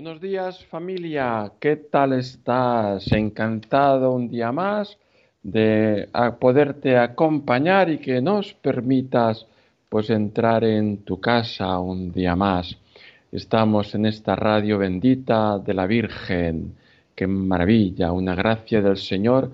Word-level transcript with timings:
Buenos 0.00 0.20
días 0.20 0.64
familia, 0.66 1.54
¿qué 1.58 1.74
tal 1.74 2.12
estás? 2.12 3.10
Encantado 3.10 4.12
un 4.12 4.28
día 4.28 4.52
más 4.52 4.96
de 5.42 6.08
poderte 6.38 6.96
acompañar 6.96 7.90
y 7.90 7.98
que 7.98 8.22
nos 8.22 8.54
permitas 8.54 9.48
pues 9.88 10.08
entrar 10.10 10.62
en 10.62 10.98
tu 10.98 11.20
casa 11.20 11.80
un 11.80 12.12
día 12.12 12.36
más. 12.36 12.78
Estamos 13.32 13.92
en 13.96 14.06
esta 14.06 14.36
radio 14.36 14.78
bendita 14.78 15.58
de 15.58 15.74
la 15.74 15.88
Virgen. 15.88 16.76
Qué 17.16 17.26
maravilla, 17.26 18.12
una 18.12 18.36
gracia 18.36 18.80
del 18.80 18.98
Señor 18.98 19.50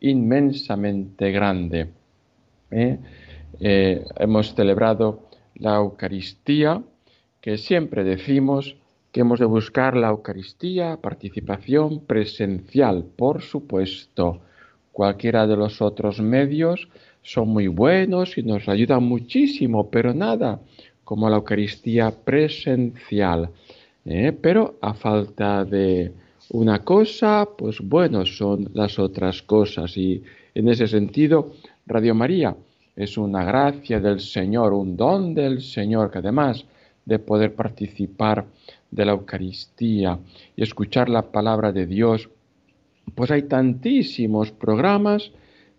inmensamente 0.00 1.32
grande. 1.32 1.88
¿eh? 2.70 2.98
Eh, 3.60 4.04
hemos 4.18 4.54
celebrado 4.54 5.20
la 5.54 5.76
Eucaristía 5.76 6.82
que 7.40 7.56
siempre 7.56 8.04
decimos 8.04 8.76
que 9.16 9.22
hemos 9.22 9.40
de 9.40 9.46
buscar 9.46 9.96
la 9.96 10.08
Eucaristía, 10.08 10.98
participación 11.00 12.00
presencial, 12.00 13.02
por 13.16 13.40
supuesto. 13.40 14.40
Cualquiera 14.92 15.46
de 15.46 15.56
los 15.56 15.80
otros 15.80 16.20
medios 16.20 16.86
son 17.22 17.48
muy 17.48 17.66
buenos 17.66 18.36
y 18.36 18.42
nos 18.42 18.68
ayudan 18.68 19.04
muchísimo, 19.04 19.88
pero 19.88 20.12
nada 20.12 20.60
como 21.02 21.30
la 21.30 21.36
Eucaristía 21.36 22.10
presencial. 22.10 23.48
¿eh? 24.04 24.36
Pero 24.38 24.74
a 24.82 24.92
falta 24.92 25.64
de 25.64 26.12
una 26.50 26.80
cosa, 26.80 27.48
pues 27.56 27.80
bueno, 27.80 28.26
son 28.26 28.68
las 28.74 28.98
otras 28.98 29.40
cosas. 29.40 29.96
Y 29.96 30.22
en 30.54 30.68
ese 30.68 30.86
sentido, 30.86 31.52
Radio 31.86 32.14
María 32.14 32.54
es 32.94 33.16
una 33.16 33.44
gracia 33.44 33.98
del 33.98 34.20
Señor, 34.20 34.74
un 34.74 34.94
don 34.94 35.32
del 35.32 35.62
Señor, 35.62 36.10
que 36.10 36.18
además 36.18 36.66
de 37.06 37.18
poder 37.18 37.54
participar 37.54 38.44
de 38.90 39.04
la 39.04 39.12
Eucaristía 39.12 40.18
y 40.56 40.62
escuchar 40.62 41.08
la 41.08 41.30
palabra 41.30 41.72
de 41.72 41.86
Dios, 41.86 42.28
pues 43.14 43.30
hay 43.30 43.42
tantísimos 43.42 44.52
programas 44.52 45.32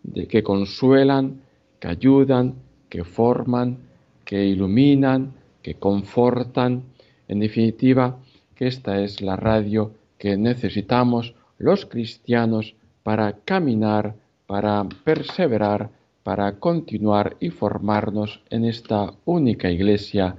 de 0.04 0.28
que 0.28 0.44
consuelan, 0.44 1.42
que 1.80 1.88
ayudan, 1.88 2.56
que 2.90 3.04
forman, 3.04 3.78
que 4.24 4.46
iluminan, 4.46 5.34
que 5.62 5.76
confortan. 5.76 6.84
En 7.28 7.40
definitiva, 7.40 8.18
que 8.56 8.68
esta 8.68 9.02
es 9.02 9.22
la 9.22 9.36
radio 9.36 9.92
que 10.18 10.38
necesitamos 10.38 11.36
los 11.58 11.86
cristianos 11.86 12.76
para 13.04 13.34
caminar, 13.46 14.16
para 14.48 14.86
perseverar, 15.04 15.90
para 16.24 16.60
continuar 16.60 17.38
y 17.40 17.50
formarnos 17.50 18.42
en 18.50 18.66
esta 18.66 19.14
única 19.26 19.70
iglesia 19.70 20.36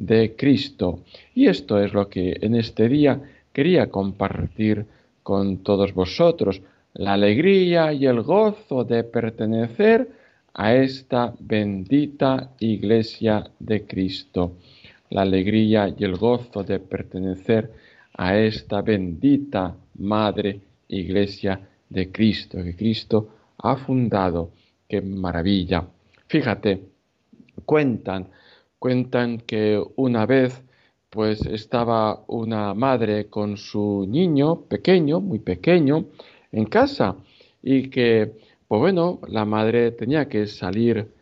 de 0.00 0.34
Cristo. 0.34 1.04
Y 1.34 1.46
esto 1.46 1.78
es 1.78 1.92
lo 1.92 2.08
que 2.08 2.38
en 2.40 2.56
este 2.56 2.88
día 2.88 3.20
quería 3.52 3.88
compartir 3.90 4.86
con 5.22 5.58
todos 5.58 5.94
vosotros, 5.94 6.62
la 6.94 7.12
alegría 7.12 7.92
y 7.92 8.06
el 8.06 8.22
gozo 8.22 8.82
de 8.82 9.04
pertenecer 9.04 10.08
a 10.54 10.74
esta 10.74 11.32
bendita 11.38 12.50
iglesia 12.58 13.48
de 13.60 13.86
Cristo. 13.86 14.56
La 15.10 15.22
alegría 15.22 15.94
y 15.96 16.02
el 16.02 16.16
gozo 16.16 16.64
de 16.64 16.80
pertenecer 16.80 17.70
a 18.16 18.36
esta 18.36 18.82
bendita 18.82 19.76
Madre 19.98 20.60
Iglesia 20.88 21.60
de 21.88 22.10
Cristo, 22.10 22.62
que 22.62 22.74
Cristo 22.74 23.28
ha 23.58 23.76
fundado. 23.76 24.50
¡Qué 24.88 25.00
maravilla! 25.00 25.84
Fíjate, 26.26 26.80
cuentan 27.64 28.26
Cuentan 28.80 29.36
que 29.40 29.78
una 29.96 30.24
vez 30.24 30.62
pues 31.10 31.44
estaba 31.44 32.24
una 32.28 32.72
madre 32.72 33.26
con 33.28 33.58
su 33.58 34.06
niño 34.08 34.62
pequeño, 34.62 35.20
muy 35.20 35.38
pequeño, 35.38 36.06
en 36.50 36.64
casa 36.64 37.16
y 37.62 37.90
que, 37.90 38.32
pues 38.66 38.80
bueno, 38.80 39.20
la 39.28 39.44
madre 39.44 39.90
tenía 39.90 40.30
que 40.30 40.46
salir, 40.46 41.12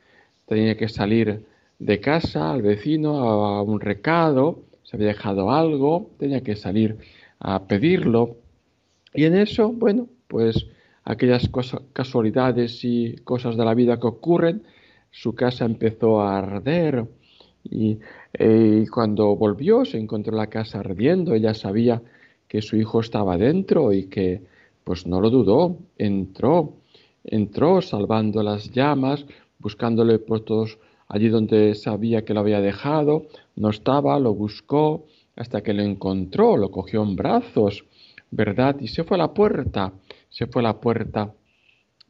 tenía 0.47 0.77
que 0.77 0.89
salir 0.89 1.47
de 1.81 1.99
casa 1.99 2.53
al 2.53 2.63
vecino 2.63 3.29
a 3.29 3.61
un 3.63 3.81
recado, 3.81 4.61
se 4.85 4.97
había 4.97 5.09
dejado 5.09 5.51
algo, 5.51 6.11
tenía 6.17 6.45
que 6.45 6.55
salir 6.55 6.99
a 7.41 7.67
pedirlo. 7.67 8.37
Y 9.13 9.25
en 9.25 9.35
eso, 9.35 9.73
bueno, 9.73 10.07
pues 10.29 10.65
aquellas 11.03 11.51
casualidades 11.93 12.85
y 12.85 13.17
cosas 13.25 13.57
de 13.57 13.65
la 13.65 13.75
vida 13.75 13.99
que 13.99 14.07
ocurren, 14.07 14.63
su 15.11 15.35
casa 15.35 15.65
empezó 15.65 16.21
a 16.21 16.39
arder 16.39 17.18
eh, 17.71 18.83
y, 18.85 18.87
cuando 18.89 19.37
volvió 19.37 19.85
se 19.85 19.99
encontró 19.99 20.37
la 20.37 20.49
casa 20.49 20.81
ardiendo. 20.81 21.35
Ella 21.35 21.55
sabía 21.55 22.03
que 22.47 22.63
su 22.63 22.77
hijo 22.77 23.01
estaba 23.01 23.37
dentro 23.37 23.93
y 23.93 24.05
que 24.05 24.43
pues 24.85 25.07
no 25.07 25.21
lo 25.21 25.29
dudó, 25.29 25.77
entró, 25.99 26.73
entró 27.25 27.83
salvando 27.83 28.43
las 28.43 28.71
llamas, 28.71 29.27
buscándole 29.59 30.19
por 30.19 30.41
todos 30.41 30.79
allí 31.09 31.29
donde 31.29 31.75
sabía 31.75 32.25
que 32.25 32.33
lo 32.33 32.41
había 32.41 32.61
dejado, 32.61 33.27
no 33.57 33.71
estaba, 33.71 34.19
lo 34.19 34.35
buscó 34.35 35.05
hasta 35.37 35.63
que 35.63 35.75
lo 35.75 35.83
encontró, 35.83 36.57
lo 36.57 36.71
cogió 36.71 37.03
en 37.03 37.17
brazos, 37.17 37.85
¿verdad? 38.31 38.77
Y 38.81 38.89
se 38.89 39.05
fue 39.05 39.17
a 39.17 39.19
la 39.19 39.35
puerta, 39.35 39.93
se 40.31 40.47
fue 40.47 40.63
a 40.63 40.65
la 40.65 40.81
puerta 40.81 41.33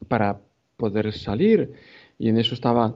para 0.07 0.39
poder 0.77 1.11
salir 1.13 1.73
y 2.17 2.29
en 2.29 2.37
eso 2.37 2.53
estaba 2.53 2.95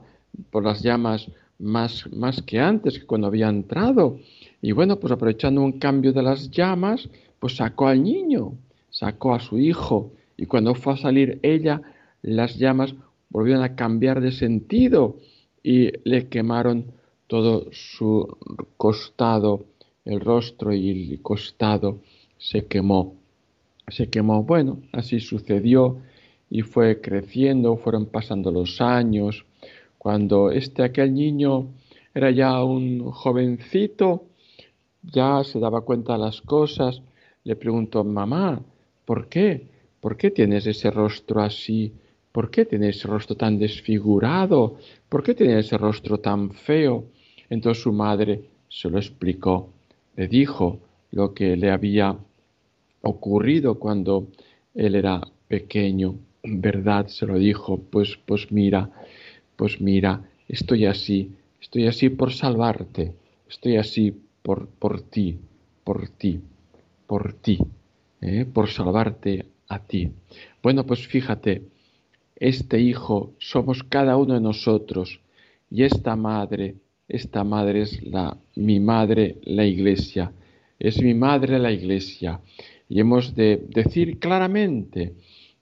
por 0.50 0.64
las 0.64 0.82
llamas 0.82 1.30
más, 1.60 2.12
más 2.12 2.42
que 2.42 2.60
antes, 2.60 3.00
que 3.00 3.06
cuando 3.06 3.28
había 3.28 3.50
entrado. 3.50 4.20
Y 4.62 4.72
bueno, 4.72 5.00
pues 5.00 5.12
aprovechando 5.12 5.62
un 5.62 5.80
cambio 5.80 6.14
de 6.14 6.24
las 6.24 6.52
llamas, 6.52 7.10
pues 7.40 7.58
sacó 7.58 7.88
al 7.88 8.04
niño, 8.04 8.54
sacó 8.90 9.34
a 9.34 9.40
su 9.40 9.60
hijo. 9.60 10.12
Y 10.38 10.46
cuando 10.46 10.76
fue 10.76 10.94
a 10.94 10.98
salir 10.98 11.40
ella, 11.44 11.82
las 12.22 12.58
llamas 12.58 12.96
volvieron 13.30 13.64
a 13.64 13.76
cambiar 13.76 14.22
de 14.22 14.32
sentido 14.32 15.18
y 15.64 15.92
le 16.08 16.28
quemaron 16.28 16.92
todo 17.28 17.68
su 17.72 18.38
costado, 18.78 19.66
el 20.06 20.20
rostro 20.20 20.74
y 20.74 21.14
el 21.14 21.22
costado 21.22 22.00
se 22.38 22.66
quemó. 22.66 23.16
Se 23.88 24.10
quemó. 24.10 24.44
Bueno, 24.44 24.82
así 24.92 25.20
sucedió 25.20 26.00
y 26.50 26.62
fue 26.62 27.02
creciendo, 27.02 27.78
fueron 27.78 28.06
pasando 28.06 28.52
los 28.52 28.80
años 28.82 29.46
cuando 30.04 30.52
este 30.52 30.84
aquel 30.84 31.14
niño 31.14 31.70
era 32.14 32.30
ya 32.30 32.62
un 32.62 33.10
jovencito, 33.10 34.26
ya 35.02 35.42
se 35.46 35.62
daba 35.62 35.80
cuenta 35.80 36.14
de 36.14 36.20
las 36.20 36.42
cosas, 36.42 37.02
le 37.46 37.56
preguntó, 37.56 38.04
mamá, 38.04 38.62
¿por 39.06 39.30
qué? 39.30 39.70
¿Por 40.02 40.18
qué 40.18 40.30
tienes 40.30 40.68
ese 40.68 40.92
rostro 40.92 41.42
así? 41.42 41.94
¿Por 42.34 42.50
qué 42.52 42.66
tienes 42.66 42.98
ese 42.98 43.08
rostro 43.08 43.38
tan 43.38 43.58
desfigurado? 43.58 44.76
¿Por 45.08 45.24
qué 45.24 45.34
tienes 45.36 45.68
ese 45.68 45.78
rostro 45.78 46.20
tan 46.20 46.52
feo? 46.52 47.06
Entonces 47.50 47.82
su 47.82 47.94
madre 47.94 48.42
se 48.68 48.90
lo 48.90 48.98
explicó, 48.98 49.70
le 50.18 50.28
dijo 50.28 50.80
lo 51.12 51.34
que 51.34 51.56
le 51.56 51.72
había 51.72 52.18
ocurrido 53.04 53.80
cuando 53.80 54.28
él 54.76 54.96
era 54.96 55.22
pequeño. 55.48 56.16
¿Verdad? 56.44 57.08
Se 57.08 57.26
lo 57.26 57.40
dijo, 57.40 57.80
pues, 57.90 58.20
pues 58.26 58.52
mira, 58.52 58.90
pues 59.56 59.82
mira, 59.82 60.30
estoy 60.48 60.86
así, 60.86 61.32
estoy 61.62 61.88
así 61.88 62.10
por 62.10 62.34
salvarte, 62.34 63.14
estoy 63.50 63.78
así 63.78 64.16
por, 64.42 64.68
por 64.68 65.02
ti, 65.02 65.40
por 65.84 66.10
ti, 66.10 66.42
por 67.08 67.34
ti, 67.34 67.60
¿eh? 68.22 68.46
por 68.46 68.70
salvarte 68.70 69.46
a 69.68 69.80
ti. 69.80 70.12
Bueno, 70.62 70.86
pues 70.86 71.08
fíjate, 71.08 71.64
este 72.36 72.80
hijo 72.80 73.34
somos 73.38 73.84
cada 73.84 74.18
uno 74.18 74.34
de 74.34 74.42
nosotros 74.42 75.22
y 75.70 75.84
esta 75.84 76.16
madre, 76.16 76.76
esta 77.08 77.44
madre 77.44 77.82
es 77.82 78.04
la, 78.04 78.38
mi 78.56 78.80
madre, 78.80 79.38
la 79.44 79.66
iglesia, 79.66 80.32
es 80.80 81.02
mi 81.02 81.14
madre 81.14 81.60
la 81.60 81.72
iglesia. 81.72 82.42
Y 82.90 83.00
hemos 83.00 83.34
de 83.36 83.66
decir 83.70 84.20
claramente 84.20 85.14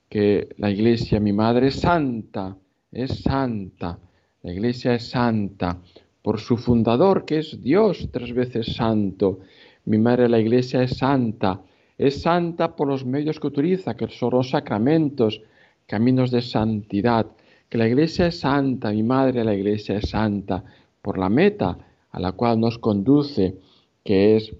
que 0.08 0.48
la 0.58 0.70
iglesia, 0.70 1.20
mi 1.20 1.32
madre, 1.32 1.68
es 1.68 1.76
santa, 1.76 2.56
es 2.92 3.22
santa, 3.22 3.98
La 4.42 4.52
Iglesia 4.52 4.94
es 4.94 5.08
santa 5.08 5.78
por 6.20 6.40
su 6.40 6.56
fundador, 6.56 7.24
que 7.24 7.38
es 7.38 7.62
Dios 7.62 8.08
tres 8.12 8.34
veces 8.34 8.74
santo. 8.74 9.40
Mi 9.84 9.98
madre 9.98 10.28
la 10.28 10.38
Iglesia 10.38 10.82
es 10.82 10.96
santa. 10.98 11.62
Es 11.96 12.22
santa 12.22 12.76
por 12.76 12.88
los 12.88 13.04
medios 13.04 13.40
que 13.40 13.46
utiliza, 13.46 13.96
que 13.96 14.08
son 14.08 14.30
los 14.30 14.50
sacramentos, 14.50 15.40
caminos 15.86 16.30
de 16.30 16.42
santidad. 16.42 17.26
Que 17.68 17.78
la 17.78 17.88
Iglesia 17.88 18.26
es 18.26 18.40
santa, 18.40 18.90
mi 18.90 19.02
madre 19.02 19.44
la 19.44 19.54
Iglesia 19.54 19.98
es 19.98 20.10
santa 20.10 20.64
por 21.00 21.18
la 21.18 21.28
meta 21.28 21.78
a 22.10 22.20
la 22.20 22.32
cual 22.32 22.60
nos 22.60 22.78
conduce, 22.78 23.56
que 24.04 24.36
es 24.36 24.54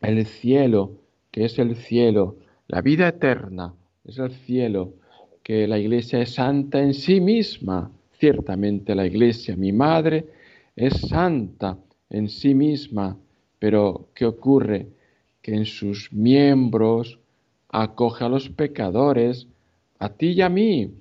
el 0.00 0.26
cielo, 0.26 0.92
que 1.30 1.46
es 1.46 1.58
el 1.58 1.76
cielo, 1.76 2.36
la 2.68 2.82
vida 2.82 3.08
eterna, 3.08 3.74
es 4.04 4.18
el 4.18 4.32
cielo, 4.32 4.94
que 5.44 5.68
la 5.68 5.78
Iglesia 5.78 6.22
es 6.22 6.34
santa 6.34 6.80
en 6.80 6.94
sí 6.94 7.20
misma. 7.20 7.90
Ciertamente 8.18 8.94
la 8.94 9.06
Iglesia, 9.06 9.54
mi 9.54 9.72
madre, 9.72 10.26
es 10.74 10.94
santa 10.94 11.76
en 12.08 12.28
sí 12.30 12.54
misma, 12.54 13.16
pero 13.58 14.08
¿qué 14.14 14.24
ocurre? 14.24 14.88
Que 15.42 15.54
en 15.54 15.66
sus 15.66 16.10
miembros 16.12 17.18
acoge 17.68 18.24
a 18.24 18.28
los 18.30 18.48
pecadores, 18.48 19.46
a 19.98 20.08
ti 20.08 20.28
y 20.28 20.40
a 20.40 20.48
mí. 20.48 20.94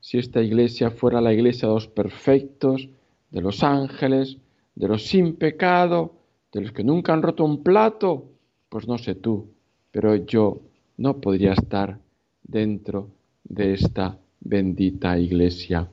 Si 0.00 0.18
esta 0.18 0.42
iglesia 0.42 0.90
fuera 0.90 1.20
la 1.20 1.32
iglesia 1.32 1.68
de 1.68 1.74
los 1.74 1.88
perfectos, 1.88 2.88
de 3.30 3.40
los 3.40 3.62
ángeles, 3.62 4.38
de 4.74 4.88
los 4.88 5.06
sin 5.06 5.36
pecado, 5.36 6.14
de 6.52 6.62
los 6.62 6.72
que 6.72 6.84
nunca 6.84 7.12
han 7.12 7.22
roto 7.22 7.44
un 7.44 7.62
plato, 7.62 8.24
pues 8.68 8.88
no 8.88 8.98
sé 8.98 9.14
tú, 9.14 9.46
pero 9.92 10.16
yo 10.16 10.60
no 10.96 11.20
podría 11.20 11.52
estar 11.52 11.98
dentro 12.42 13.08
de 13.44 13.74
esta 13.74 14.18
bendita 14.40 15.18
iglesia. 15.18 15.88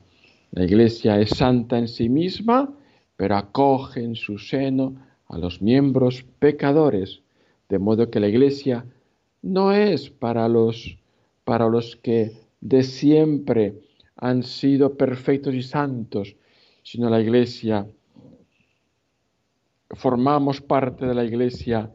La 0.50 0.64
iglesia 0.64 1.20
es 1.20 1.30
santa 1.30 1.78
en 1.78 1.88
sí 1.88 2.08
misma, 2.08 2.74
pero 3.16 3.36
acoge 3.36 4.02
en 4.02 4.16
su 4.16 4.38
seno 4.38 4.96
a 5.28 5.38
los 5.38 5.62
miembros 5.62 6.24
pecadores, 6.38 7.22
de 7.68 7.78
modo 7.78 8.10
que 8.10 8.20
la 8.20 8.28
iglesia 8.28 8.84
no 9.42 9.72
es 9.72 10.10
para 10.10 10.48
los 10.48 10.98
para 11.44 11.68
los 11.68 11.96
que 11.96 12.32
de 12.60 12.84
siempre 12.84 13.80
han 14.16 14.44
sido 14.44 14.96
perfectos 14.96 15.54
y 15.54 15.62
santos, 15.62 16.36
sino 16.82 17.10
la 17.10 17.20
iglesia 17.20 17.86
formamos 19.90 20.60
parte 20.60 21.06
de 21.06 21.14
la 21.14 21.24
iglesia 21.24 21.90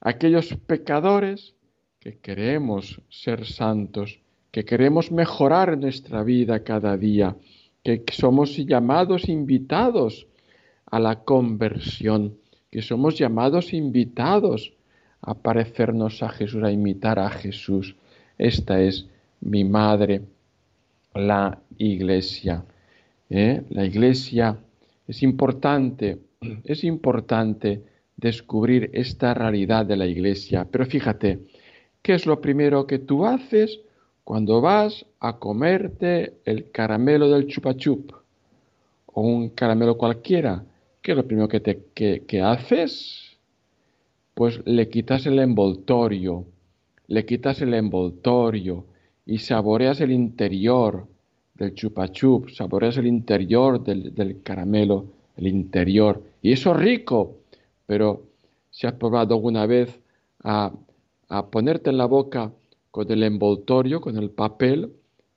aquellos 0.00 0.56
pecadores 0.66 1.54
que 2.00 2.18
queremos 2.18 3.00
ser 3.08 3.46
santos, 3.46 4.20
que 4.56 4.64
queremos 4.64 5.12
mejorar 5.12 5.76
nuestra 5.76 6.22
vida 6.22 6.64
cada 6.64 6.96
día, 6.96 7.36
que 7.82 8.02
somos 8.10 8.56
llamados 8.56 9.28
invitados 9.28 10.26
a 10.86 10.98
la 10.98 11.16
conversión, 11.24 12.38
que 12.70 12.80
somos 12.80 13.18
llamados 13.18 13.74
invitados 13.74 14.72
a 15.20 15.34
parecernos 15.34 16.22
a 16.22 16.30
Jesús, 16.30 16.62
a 16.64 16.72
imitar 16.72 17.18
a 17.18 17.28
Jesús. 17.28 17.96
Esta 18.38 18.80
es 18.80 19.06
mi 19.42 19.62
madre, 19.62 20.22
la 21.14 21.58
iglesia. 21.76 22.64
¿eh? 23.28 23.62
La 23.68 23.84
iglesia 23.84 24.56
es 25.06 25.22
importante, 25.22 26.16
es 26.64 26.82
importante 26.82 27.82
descubrir 28.16 28.88
esta 28.94 29.34
realidad 29.34 29.84
de 29.84 29.96
la 29.98 30.06
iglesia. 30.06 30.66
Pero 30.70 30.86
fíjate, 30.86 31.40
¿qué 32.00 32.14
es 32.14 32.24
lo 32.24 32.40
primero 32.40 32.86
que 32.86 32.98
tú 32.98 33.26
haces 33.26 33.80
cuando 34.26 34.60
vas 34.60 35.06
a 35.20 35.38
comerte 35.38 36.34
el 36.44 36.72
caramelo 36.72 37.30
del 37.30 37.46
chupachup 37.46 38.10
o 39.06 39.20
un 39.20 39.50
caramelo 39.50 39.96
cualquiera? 39.96 40.64
¿Qué 41.00 41.12
es 41.12 41.16
lo 41.16 41.24
primero 41.24 41.46
que, 41.46 41.60
te, 41.60 41.84
que 41.94 42.42
haces? 42.42 43.38
Pues 44.34 44.60
le 44.64 44.88
quitas 44.88 45.26
el 45.26 45.38
envoltorio, 45.38 46.44
le 47.06 47.24
quitas 47.24 47.62
el 47.62 47.72
envoltorio 47.72 48.84
y 49.26 49.38
saboreas 49.38 50.00
el 50.00 50.10
interior 50.10 51.06
del 51.54 51.74
chupachup, 51.74 52.50
saboreas 52.50 52.96
el 52.96 53.06
interior 53.06 53.80
del, 53.84 54.12
del 54.12 54.42
caramelo, 54.42 55.04
el 55.36 55.46
interior. 55.46 56.20
Y 56.42 56.50
eso 56.50 56.72
es 56.72 56.78
rico, 56.78 57.36
pero 57.86 58.24
si 58.72 58.88
has 58.88 58.94
probado 58.94 59.36
alguna 59.36 59.66
vez 59.66 60.00
a, 60.42 60.72
a 61.28 61.46
ponerte 61.46 61.90
en 61.90 61.98
la 61.98 62.06
boca 62.06 62.50
con 62.96 63.12
el 63.12 63.24
envoltorio, 63.24 64.00
con 64.00 64.16
el 64.16 64.30
papel, 64.30 64.90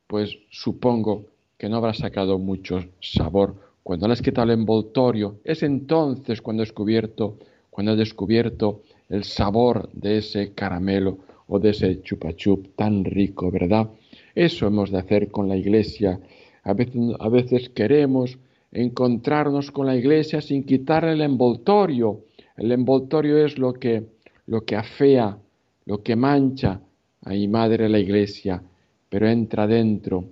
pues 0.08 0.40
supongo 0.50 1.26
que 1.58 1.68
no 1.68 1.76
habrás 1.76 1.98
sacado 1.98 2.40
mucho 2.40 2.86
sabor. 3.02 3.54
Cuando 3.84 4.08
le 4.08 4.14
has 4.14 4.22
quitado 4.22 4.46
el 4.46 4.60
envoltorio, 4.60 5.42
es 5.44 5.62
entonces 5.62 6.42
cuando 6.42 6.64
he 6.64 6.66
descubierto, 6.66 7.38
cuando 7.70 7.92
he 7.92 7.96
descubierto 7.98 8.84
el 9.10 9.26
sabor 9.26 9.90
de 9.92 10.20
ese 10.20 10.54
caramelo 10.54 11.18
o 11.48 11.60
de 11.60 11.72
ese 11.72 12.02
chupachup 12.02 12.78
tan 12.78 13.04
rico, 13.04 13.52
¿verdad? 13.52 13.90
Eso 14.36 14.66
hemos 14.66 14.90
de 14.90 15.00
hacer 15.00 15.30
con 15.30 15.50
la 15.50 15.58
iglesia. 15.58 16.18
A 16.64 16.72
veces, 16.72 16.96
a 17.20 17.28
veces 17.28 17.68
queremos 17.72 18.40
encontrarnos 18.72 19.70
con 19.72 19.86
la 19.86 19.98
iglesia 19.98 20.40
sin 20.40 20.64
quitar 20.64 21.04
el 21.04 21.20
envoltorio. 21.20 22.22
El 22.56 22.72
envoltorio 22.72 23.46
es 23.46 23.58
lo 23.58 23.74
que, 23.74 24.06
lo 24.46 24.62
que 24.62 24.78
afea, 24.78 25.38
lo 25.86 26.02
que 26.02 26.16
mancha 26.16 26.80
a 27.24 27.32
mi 27.32 27.48
madre 27.48 27.90
la 27.90 28.00
iglesia, 28.00 28.62
pero 29.10 29.28
entra 29.28 29.68
dentro, 29.68 30.26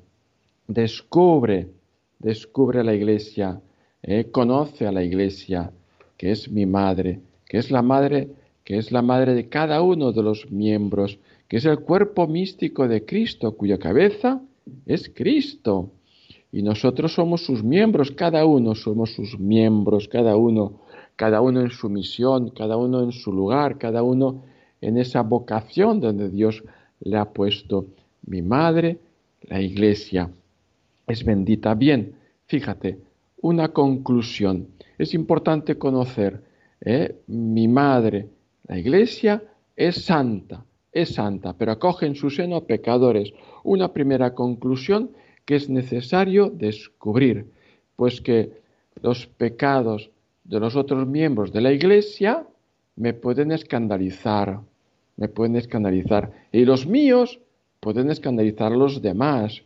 descubre, 0.68 1.68
descubre 2.19 2.84
la 2.84 2.94
iglesia, 2.94 3.62
eh, 4.01 4.30
conoce 4.31 4.88
a 4.88 4.92
la 4.92 5.04
iglesia, 5.04 5.72
que 6.18 6.31
es 6.31 6.50
mi 6.50 6.66
madre, 6.66 7.22
que 7.45 7.57
es 7.57 7.72
la 7.72 7.81
madre, 7.81 8.30
que 8.63 8.78
es 8.78 8.92
la 8.92 9.01
madre 9.01 9.34
de 9.34 9.50
cada 9.50 9.81
uno 9.81 10.12
de 10.12 10.24
los 10.24 10.51
miembros, 10.51 11.19
que 11.48 11.57
es 11.57 11.66
el 11.66 11.80
cuerpo 11.80 12.28
místico 12.28 12.88
de 12.88 13.06
Cristo, 13.06 13.56
cuya 13.56 13.77
cabeza 13.77 14.41
es 14.86 15.10
Cristo. 15.13 15.91
Y 16.51 16.62
nosotros 16.62 17.13
somos 17.13 17.46
sus 17.46 17.63
miembros, 17.63 18.12
cada 18.12 18.46
uno 18.46 18.75
somos 18.75 19.13
sus 19.13 19.38
miembros, 19.39 20.08
cada 20.08 20.36
uno, 20.38 20.82
cada 21.15 21.41
uno 21.41 21.62
en 21.62 21.70
su 21.70 21.89
misión, 21.89 22.50
cada 22.50 22.77
uno 22.77 23.03
en 23.03 23.12
su 23.12 23.32
lugar, 23.32 23.77
cada 23.77 24.03
uno 24.03 24.44
en 24.82 24.98
esa 24.98 25.22
vocación 25.22 26.00
donde 26.00 26.29
Dios 26.29 26.63
le 27.01 27.18
ha 27.18 27.25
puesto. 27.25 27.88
Mi 28.25 28.42
madre, 28.42 28.98
la 29.44 29.62
iglesia, 29.62 30.30
es 31.08 31.24
bendita. 31.24 31.74
Bien, 31.74 32.13
fíjate, 32.48 33.00
una 33.42 33.70
conclusión. 33.70 34.68
Es 34.98 35.13
importante 35.13 35.77
conocer, 35.77 36.42
¿eh? 36.82 37.16
mi 37.27 37.68
madre, 37.68 38.27
la 38.68 38.77
iglesia, 38.77 39.44
es 39.75 40.04
santa, 40.04 40.66
es 40.92 41.13
santa, 41.13 41.54
pero 41.54 41.72
acoge 41.72 42.06
en 42.06 42.16
su 42.16 42.30
seno 42.30 42.58
a 42.58 42.66
pecadores. 42.66 43.32
Una 43.63 43.94
primera 43.94 44.34
conclusión 44.34 45.12
que 45.46 45.56
es 45.56 45.70
necesario 45.70 46.50
descubrir, 46.50 47.46
pues 47.96 48.20
que 48.20 48.51
los 49.01 49.27
pecados 49.27 50.10
de 50.44 50.60
los 50.60 50.75
otros 50.75 51.08
miembros 51.08 51.51
de 51.54 51.62
la 51.62 51.72
Iglesia 51.72 52.46
me 52.96 53.13
pueden 53.13 53.51
escandalizar, 53.51 54.60
me 55.17 55.27
pueden 55.27 55.55
escandalizar, 55.55 56.31
y 56.51 56.65
los 56.65 56.88
míos 56.88 57.39
pueden 57.79 58.09
escandalizar 58.09 58.71
a 58.71 58.77
los 58.77 59.01
demás. 59.01 59.62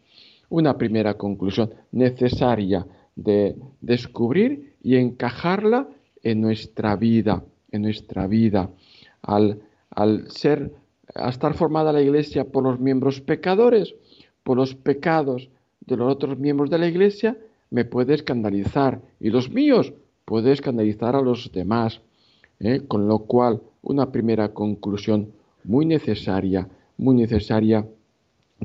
Una 0.49 0.77
primera 0.77 1.13
conclusión 1.13 1.73
necesaria 1.91 2.85
de 3.15 3.55
descubrir 3.79 4.75
y 4.83 4.95
encajarla 4.97 5.87
en 6.23 6.41
nuestra 6.41 6.95
vida, 6.95 7.43
en 7.71 7.83
nuestra 7.83 8.27
vida. 8.27 8.69
Al, 9.21 9.61
al 9.89 10.29
ser, 10.29 10.71
al 11.15 11.29
estar 11.29 11.53
formada 11.53 11.93
la 11.93 12.01
iglesia 12.01 12.45
por 12.45 12.63
los 12.63 12.79
miembros 12.79 13.21
pecadores, 13.21 13.95
por 14.43 14.57
los 14.57 14.75
pecados 14.75 15.49
de 15.81 15.97
los 15.97 16.11
otros 16.11 16.37
miembros 16.37 16.69
de 16.69 16.77
la 16.77 16.87
iglesia 16.87 17.37
me 17.69 17.85
puede 17.85 18.13
escandalizar 18.13 19.01
y 19.19 19.29
los 19.29 19.49
míos 19.49 19.93
puede 20.25 20.51
escandalizar 20.51 21.15
a 21.15 21.21
los 21.21 21.51
demás. 21.51 22.01
¿eh? 22.59 22.81
Con 22.87 23.07
lo 23.07 23.19
cual, 23.19 23.61
una 23.81 24.11
primera 24.11 24.49
conclusión 24.53 25.31
muy 25.63 25.85
necesaria, 25.85 26.67
muy 26.97 27.15
necesaria, 27.15 27.85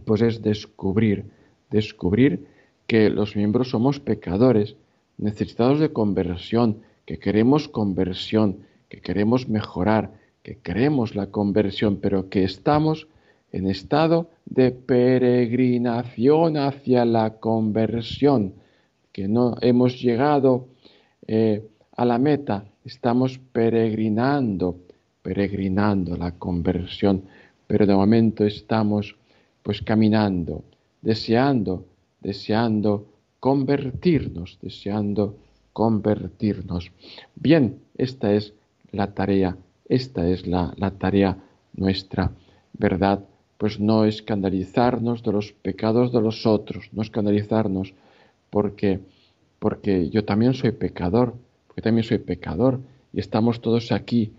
pues 0.05 0.23
es 0.23 0.43
descubrir, 0.43 1.25
descubrir 1.71 2.47
que 2.87 3.11
los 3.11 3.37
miembros 3.37 3.71
somos 3.71 4.01
pecadores, 4.01 4.77
necesitados 5.19 5.81
de 5.81 5.93
conversión, 5.93 6.83
que 7.05 7.19
queremos 7.19 7.69
conversión, 7.69 8.59
que 8.89 9.01
queremos 9.01 9.49
mejorar, 9.49 10.13
que 10.43 10.59
queremos 10.59 11.17
la 11.17 11.31
conversión, 11.31 11.97
pero 11.97 12.29
que 12.29 12.45
estamos 12.45 13.09
en 13.53 13.69
estado 13.69 14.31
de 14.45 14.71
peregrinación 14.71 16.57
hacia 16.57 17.05
la 17.05 17.39
conversión, 17.39 18.55
que 19.13 19.29
no 19.29 19.57
hemos 19.61 20.01
llegado 20.01 20.69
eh, 21.27 21.67
a 21.97 22.05
la 22.05 22.19
meta, 22.19 22.67
estamos 22.85 23.39
peregrinando, 23.53 24.77
peregrinando 25.27 26.17
la 26.17 26.31
conversión, 26.39 27.25
pero 27.67 27.85
de 27.85 27.97
momento 27.97 28.45
estamos 28.45 29.17
pues 29.65 29.83
caminando, 29.83 30.63
deseando, 31.03 31.85
deseando 32.21 33.09
convertirnos, 33.41 34.57
deseando 34.63 35.37
convertirnos. 35.73 36.93
Bien, 37.35 37.81
esta 37.97 38.35
es 38.35 38.55
la 38.93 39.15
tarea, 39.15 39.57
esta 39.89 40.29
es 40.29 40.47
la, 40.47 40.73
la 40.77 40.93
tarea 40.93 41.37
nuestra, 41.75 42.31
¿verdad? 42.73 43.25
Pues 43.59 43.81
no 43.81 44.05
escandalizarnos 44.05 45.25
de 45.25 45.33
los 45.33 45.51
pecados 45.51 46.13
de 46.13 46.21
los 46.21 46.47
otros, 46.47 46.91
no 46.93 47.03
escandalizarnos 47.03 47.95
porque, 48.49 49.01
porque 49.59 50.09
yo 50.09 50.25
también 50.25 50.55
soy 50.55 50.71
pecador, 50.71 51.35
porque 51.67 51.83
también 51.83 52.05
soy 52.05 52.19
pecador 52.19 52.79
y 53.13 53.19
estamos 53.19 53.61
todos 53.61 53.91
aquí 53.91 54.31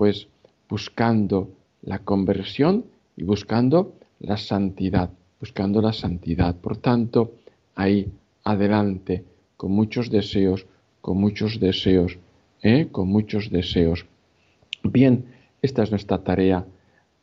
pues 0.00 0.28
buscando 0.66 1.50
la 1.82 1.98
conversión 1.98 2.86
y 3.18 3.24
buscando 3.24 3.96
la 4.20 4.38
santidad, 4.38 5.10
buscando 5.38 5.82
la 5.82 5.92
santidad. 5.92 6.56
Por 6.56 6.78
tanto, 6.78 7.32
ahí 7.74 8.10
adelante, 8.42 9.24
con 9.58 9.72
muchos 9.72 10.08
deseos, 10.08 10.64
con 11.02 11.18
muchos 11.18 11.60
deseos, 11.60 12.18
¿eh? 12.62 12.88
con 12.90 13.08
muchos 13.08 13.50
deseos. 13.50 14.06
Bien, 14.82 15.26
esta 15.60 15.82
es 15.82 15.90
nuestra 15.90 16.24
tarea, 16.24 16.64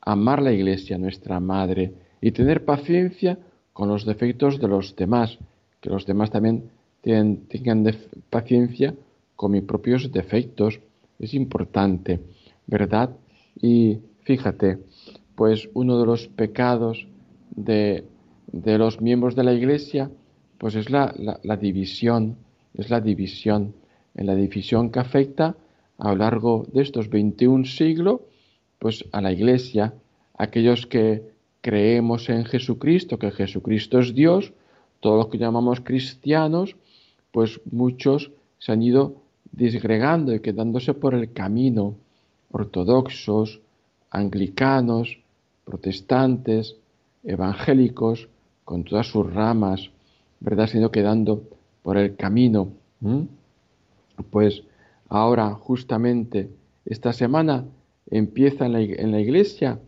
amar 0.02 0.44
la 0.44 0.52
iglesia, 0.52 1.00
nuestra 1.00 1.40
madre, 1.40 1.94
y 2.22 2.30
tener 2.30 2.64
paciencia 2.64 3.40
con 3.74 3.90
los 3.90 4.06
defectos 4.06 4.60
de 4.60 4.68
los 4.68 4.96
demás, 4.96 5.40
que 5.82 5.90
los 5.90 6.06
demás 6.06 6.30
también 6.30 6.70
tengan 7.02 7.88
paciencia 8.30 8.94
con 9.36 9.54
mis 9.54 9.64
propios 9.64 10.12
defectos. 10.12 10.80
Es 11.18 11.34
importante, 11.34 12.20
¿verdad? 12.68 13.16
Y 13.62 14.00
fíjate, 14.22 14.78
pues 15.36 15.70
uno 15.74 16.00
de 16.00 16.06
los 16.06 16.28
pecados 16.28 17.08
de, 17.52 18.06
de 18.52 18.78
los 18.78 19.02
miembros 19.02 19.36
de 19.36 19.44
la 19.44 19.54
iglesia, 19.54 20.12
pues 20.58 20.76
es 20.76 20.90
la, 20.90 21.14
la, 21.44 21.58
división, 21.58 22.38
es 22.74 22.90
la 22.90 23.02
división, 23.02 23.74
en 24.16 24.26
la 24.26 24.36
división 24.36 24.92
que 24.92 25.00
afecta 25.00 25.56
a 25.98 26.10
lo 26.10 26.18
largo 26.18 26.66
de 26.74 26.82
estos 26.82 27.10
21 27.10 27.66
siglos, 27.66 28.22
pues 28.80 29.06
a 29.12 29.22
la 29.22 29.32
iglesia, 29.32 29.94
aquellos 30.38 30.86
que 30.86 31.24
creemos 31.62 32.30
en 32.30 32.46
Jesucristo, 32.46 33.18
que 33.18 33.32
Jesucristo 33.32 34.00
es 34.00 34.14
Dios, 34.14 34.54
todos 35.00 35.18
los 35.18 35.28
que 35.28 35.38
llamamos 35.38 35.82
cristianos, 35.82 36.76
pues 37.32 37.62
muchos 37.72 38.32
se 38.60 38.72
han 38.72 38.82
ido 38.82 39.22
disgregando 39.52 40.34
y 40.34 40.40
quedándose 40.40 40.94
por 40.94 41.14
el 41.14 41.34
camino, 41.34 41.96
ortodoxos, 42.52 43.62
anglicanos, 44.10 45.20
protestantes, 45.66 46.76
evangélicos, 47.24 48.30
con 48.64 48.84
todas 48.84 49.08
sus 49.08 49.32
ramas, 49.34 49.90
¿verdad? 50.40 50.68
Se 50.68 50.78
han 50.78 50.82
ido 50.82 50.92
quedando 50.92 51.44
por 51.84 51.98
el 51.98 52.16
camino. 52.16 52.70
Pues 54.30 54.64
ahora, 55.10 55.54
justamente, 55.54 56.50
esta 56.86 57.14
semana 57.14 57.66
empieza 58.10 58.66
en 58.66 58.74
la, 58.74 58.82
en 58.82 59.12
la 59.12 59.20
iglesia, 59.20 59.80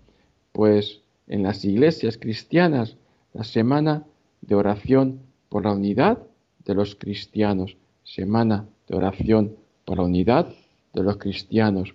pues 0.52 1.02
en 1.28 1.44
las 1.44 1.64
iglesias 1.66 2.18
cristianas, 2.18 2.98
la 3.34 3.44
semana 3.44 4.06
de 4.42 4.56
oración 4.56 5.20
por 5.50 5.66
la 5.66 5.74
unidad 5.74 6.20
de 6.66 6.74
los 6.74 6.96
cristianos, 6.96 7.78
semana 8.04 8.66
de 8.88 8.96
oración 8.96 9.56
por 9.86 9.98
la 9.98 10.04
unidad 10.04 10.54
de 10.94 11.04
los 11.04 11.18
cristianos. 11.18 11.94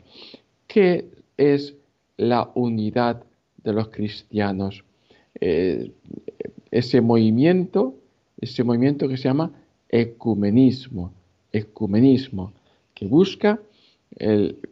¿Qué 0.67 1.11
es 1.37 1.75
la 2.17 2.51
unidad 2.55 3.25
de 3.63 3.73
los 3.73 3.89
cristianos? 3.89 4.85
Eh, 5.41 5.93
ese 6.71 7.01
movimiento, 7.01 7.95
ese 8.41 8.65
movimiento 8.65 9.09
que 9.09 9.17
se 9.17 9.25
llama 9.25 9.53
ecumenismo, 9.89 11.13
ecumenismo, 11.53 12.53
que 12.95 13.07
busca 13.07 13.61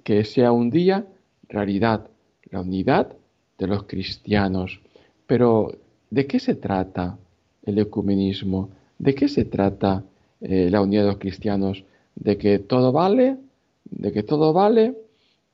que 0.04 0.24
sea 0.24 0.52
un 0.52 0.70
día 0.70 1.04
realidad, 1.48 2.08
la 2.50 2.60
unidad 2.60 3.16
de 3.58 3.66
los 3.66 3.84
cristianos. 3.84 4.80
Pero, 5.26 5.72
¿de 6.10 6.26
qué 6.28 6.38
se 6.38 6.54
trata? 6.54 7.18
el 7.64 7.78
ecumenismo. 7.78 8.70
¿De 8.98 9.14
qué 9.14 9.28
se 9.28 9.44
trata 9.44 10.04
eh, 10.40 10.68
la 10.70 10.80
unidad 10.80 11.02
de 11.02 11.08
los 11.08 11.18
cristianos? 11.18 11.84
¿De 12.14 12.36
que 12.36 12.58
todo 12.58 12.92
vale? 12.92 13.36
¿De 13.84 14.12
que 14.12 14.22
todo 14.22 14.52
vale? 14.52 14.94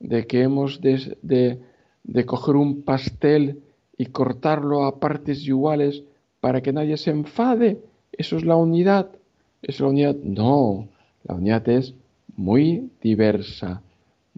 ¿De 0.01 0.27
que 0.27 0.43
hemos 0.43 0.81
de, 0.81 1.59
de, 2.05 2.27
coger 2.27 2.57
un 2.57 2.83
pastel 2.83 3.63
y 3.97 4.07
cortarlo 4.07 4.85
a 4.85 5.01
partes 5.01 5.47
iguales 5.47 6.05
para 6.41 6.63
que 6.63 6.73
nadie 6.73 6.97
se 6.97 7.11
enfade? 7.11 7.79
¿Eso 8.13 8.37
es 8.37 8.45
la 8.45 8.57
unidad? 8.57 9.11
¿Es 9.63 9.81
la 9.81 9.89
unidad? 9.89 10.17
No, 10.17 10.89
la 11.25 11.35
unidad 11.35 11.69
es 11.69 11.95
muy 12.37 12.91
diversa, 13.03 13.83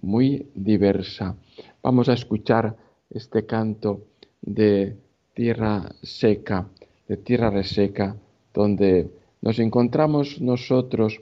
muy 0.00 0.46
diversa. 0.54 1.36
Vamos 1.82 2.08
a 2.08 2.14
escuchar 2.14 2.76
este 3.10 3.44
canto 3.44 4.00
de 4.40 4.96
tierra 5.34 5.92
seca 6.02 6.66
de 7.10 7.16
tierra 7.16 7.50
reseca, 7.50 8.14
donde 8.54 9.10
nos 9.42 9.58
encontramos 9.58 10.40
nosotros 10.40 11.20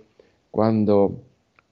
cuando, 0.50 1.23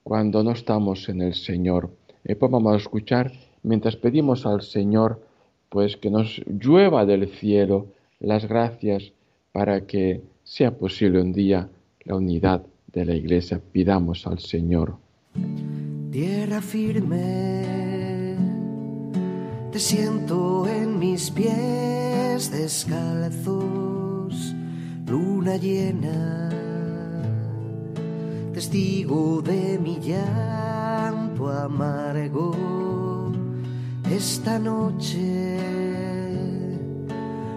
cuando 0.01 0.43
no 0.43 0.53
estamos 0.53 1.07
en 1.07 1.21
el 1.21 1.35
Señor. 1.35 1.91
Y 2.27 2.35
pues 2.35 2.51
vamos 2.51 2.73
a 2.73 2.77
escuchar 2.77 3.31
mientras 3.63 3.95
pedimos 3.95 4.45
al 4.45 4.61
Señor 4.61 5.21
pues 5.69 5.95
que 5.97 6.09
nos 6.09 6.41
llueva 6.47 7.05
del 7.05 7.29
cielo 7.29 7.87
las 8.19 8.47
gracias 8.47 9.13
para 9.51 9.85
que 9.85 10.21
sea 10.43 10.71
posible 10.71 11.21
un 11.21 11.31
día 11.33 11.69
la 12.03 12.15
unidad 12.15 12.63
de 12.91 13.05
la 13.05 13.15
iglesia. 13.15 13.61
Pidamos 13.71 14.27
al 14.27 14.39
Señor. 14.39 14.95
Tierra 16.11 16.61
firme, 16.61 18.35
te 19.71 19.79
siento 19.79 20.67
en 20.67 20.99
mis 20.99 21.29
pies 21.31 22.51
descalzo 22.51 23.77
luna 25.05 25.55
llena, 25.55 26.49
testigo 28.53 29.41
de 29.41 29.79
mi 29.79 29.97
llanto 31.37 31.49
amargo, 31.49 33.31
esta 34.09 34.57
noche 34.59 35.59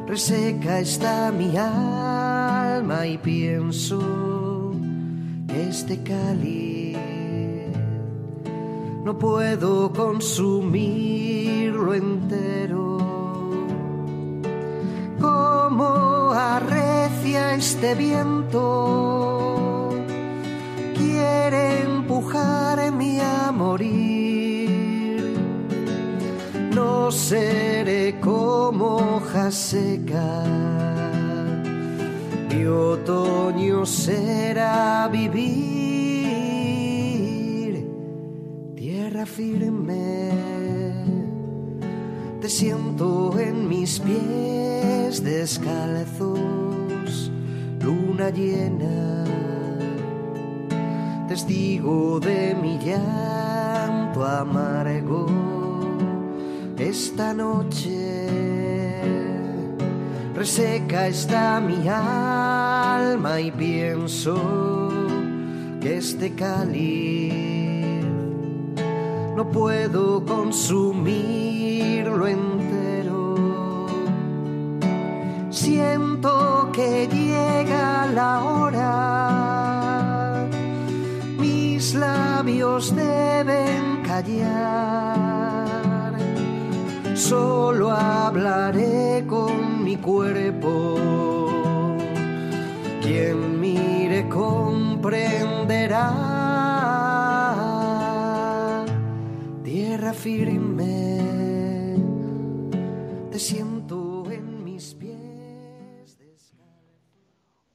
reseca 0.06 0.80
está 0.80 1.32
mi 1.32 1.56
alma 1.56 3.06
y 3.06 3.16
pienso 3.18 4.72
que 5.46 5.68
este 5.68 6.02
cáliz 6.02 6.96
no 9.04 9.16
puedo 9.18 9.92
consumirlo 9.92 11.94
entero. 11.94 12.98
Como 15.20 16.32
arrecia 16.32 17.54
este 17.54 17.94
viento, 17.94 19.90
quiere 20.96 21.69
empujarme 22.30 23.20
a 23.20 23.52
morir. 23.52 24.70
No 26.74 27.10
seré 27.10 28.18
como 28.20 28.96
hoja 28.96 29.50
seca, 29.50 30.44
mi 32.48 32.64
otoño 32.66 33.84
será 33.84 35.08
vivir. 35.08 35.50
Tierra 38.76 39.26
firme, 39.26 40.30
te 42.40 42.48
siento 42.48 43.38
en 43.38 43.68
mis 43.68 43.98
pies 44.00 45.22
descalzos 45.24 46.40
luna 47.80 48.30
llena, 48.30 49.19
testigo 51.30 52.18
de 52.18 52.56
mi 52.60 52.76
llanto 52.76 54.26
amargo, 54.26 55.28
esta 56.76 57.32
noche 57.32 58.26
reseca 60.34 61.06
está 61.06 61.60
mi 61.60 61.86
alma 61.86 63.40
y 63.40 63.52
pienso 63.52 64.88
que 65.80 65.98
este 65.98 66.34
cáliz 66.34 68.04
no 69.36 69.48
puedo 69.52 70.24
consumirlo 70.24 72.26
entero. 72.26 73.86
Siento 75.50 76.70
que 76.72 77.06
llega 77.06 78.06
la 78.06 78.42
hora, 78.42 79.39
labios 81.94 82.94
deben 82.94 84.02
callar, 84.02 85.32
solo 87.14 87.90
hablaré 87.90 89.24
con 89.26 89.84
mi 89.84 89.96
cuerpo, 89.96 91.46
quien 93.00 93.60
mire 93.60 94.28
comprenderá. 94.28 96.14
Tierra 99.62 100.12
firme, 100.12 101.96
te 103.30 103.38
siento 103.38 104.30
en 104.30 104.64
mis 104.64 104.94
pies. 104.94 106.18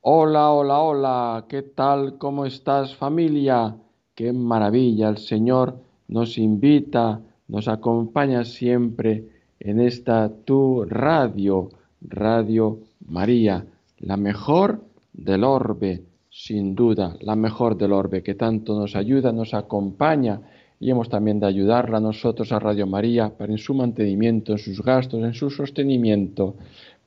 Hola, 0.01 0.51
hola, 0.51 0.79
hola, 0.79 1.45
¿qué 1.50 1.62
tal? 1.63 2.17
¿Cómo 2.17 2.45
estás 2.45 2.95
familia? 2.95 3.75
Qué 4.15 4.31
maravilla, 4.31 5.10
el 5.10 5.17
Señor 5.17 5.75
nos 6.07 6.38
invita, 6.38 7.19
nos 7.50 7.67
acompaña 7.67 8.45
siempre 8.45 9.25
en 9.60 9.81
esta 9.81 10.31
tu 10.45 10.86
radio, 10.86 11.69
Radio 12.00 12.79
María, 13.10 13.65
la 14.00 14.15
mejor 14.15 14.79
del 15.12 15.43
orbe, 15.43 16.03
sin 16.29 16.75
duda, 16.75 17.17
la 17.19 17.36
mejor 17.36 17.77
del 17.77 17.91
orbe, 17.91 18.24
que 18.24 18.36
tanto 18.36 18.79
nos 18.79 18.95
ayuda, 18.95 19.34
nos 19.34 19.53
acompaña 19.53 20.39
y 20.79 20.91
hemos 20.91 21.10
también 21.10 21.41
de 21.41 21.48
ayudarla 21.48 22.00
nosotros 22.00 22.53
a 22.53 22.60
Radio 22.60 22.88
María 22.88 23.38
para 23.38 23.51
en 23.51 23.57
su 23.57 23.74
mantenimiento, 23.74 24.53
en 24.53 24.60
sus 24.60 24.81
gastos, 24.81 25.22
en 25.25 25.34
su 25.34 25.50
sostenimiento, 25.50 26.55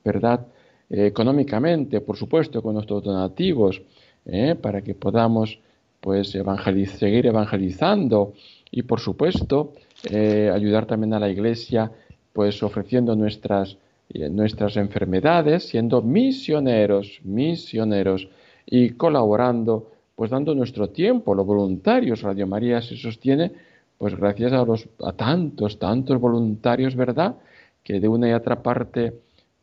¿verdad? 0.05 0.45
Eh, 0.91 1.07
económicamente, 1.07 2.01
por 2.01 2.17
supuesto, 2.17 2.61
con 2.61 2.75
nuestros 2.75 3.03
donativos, 3.03 3.81
¿eh? 4.27 4.53
para 4.61 4.83
que 4.83 4.93
podamos 4.93 5.59
pues 5.99 6.31
seguir 6.31 7.25
evangelizando 7.25 8.33
y 8.71 8.83
por 8.83 8.99
supuesto 8.99 9.73
eh, 10.09 10.51
ayudar 10.53 10.85
también 10.85 11.13
a 11.13 11.19
la 11.19 11.29
iglesia 11.29 11.91
pues 12.33 12.61
ofreciendo 12.63 13.15
nuestras 13.15 13.77
nuestras 14.31 14.75
enfermedades 14.77 15.67
siendo 15.67 16.01
misioneros 16.01 17.19
misioneros 17.23 18.27
y 18.65 18.91
colaborando 18.91 19.91
pues 20.15 20.31
dando 20.31 20.53
nuestro 20.53 20.89
tiempo. 20.89 21.33
Los 21.33 21.45
voluntarios 21.45 22.21
Radio 22.21 22.45
María 22.45 22.81
se 22.81 22.97
sostiene 22.97 23.51
pues 23.97 24.15
gracias 24.15 24.51
a 24.53 24.65
los 24.65 24.87
a 25.03 25.13
tantos 25.13 25.79
tantos 25.79 26.19
voluntarios 26.19 26.95
verdad 26.95 27.35
que 27.83 27.99
de 27.99 28.07
una 28.07 28.29
y 28.29 28.33
otra 28.33 28.61
parte 28.61 29.13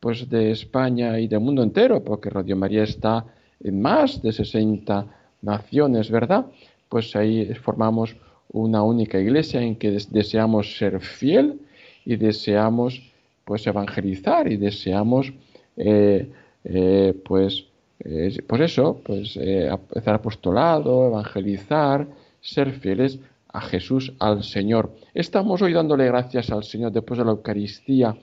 pues 0.01 0.29
de 0.29 0.51
España 0.51 1.19
y 1.19 1.29
del 1.29 1.41
mundo 1.41 1.63
entero 1.63 2.03
porque 2.03 2.31
Radio 2.31 2.57
María 2.57 2.85
está 2.85 3.25
en 3.61 3.81
más 3.81 4.23
de 4.23 4.33
60 4.33 5.07
naciones, 5.47 6.11
¿verdad? 6.11 6.47
Pues 6.91 7.17
ahí 7.17 7.55
formamos 7.55 8.17
una 8.53 8.83
única 8.83 9.19
iglesia 9.19 9.63
en 9.63 9.77
que 9.77 9.99
deseamos 10.11 10.77
ser 10.77 11.01
fiel 11.01 11.61
y 12.05 12.17
deseamos 12.17 13.03
pues 13.45 13.67
evangelizar 13.67 14.51
y 14.51 14.57
deseamos 14.57 15.33
eh, 15.77 16.31
eh, 16.65 17.15
pues 17.25 17.67
eh, 18.01 18.37
pues 18.47 18.61
eso 18.61 19.01
pues 19.05 19.37
hacer 19.37 20.15
apostolado 20.15 21.09
evangelizar 21.09 22.07
ser 22.41 22.73
fieles 22.73 23.19
a 23.49 23.61
Jesús 23.61 24.13
al 24.19 24.43
Señor 24.43 24.95
estamos 25.15 25.63
hoy 25.63 25.73
dándole 25.73 26.07
gracias 26.07 26.51
al 26.51 26.65
Señor 26.65 26.93
después 26.93 27.19
de 27.19 27.25
la 27.25 27.33
Eucaristía 27.33 28.17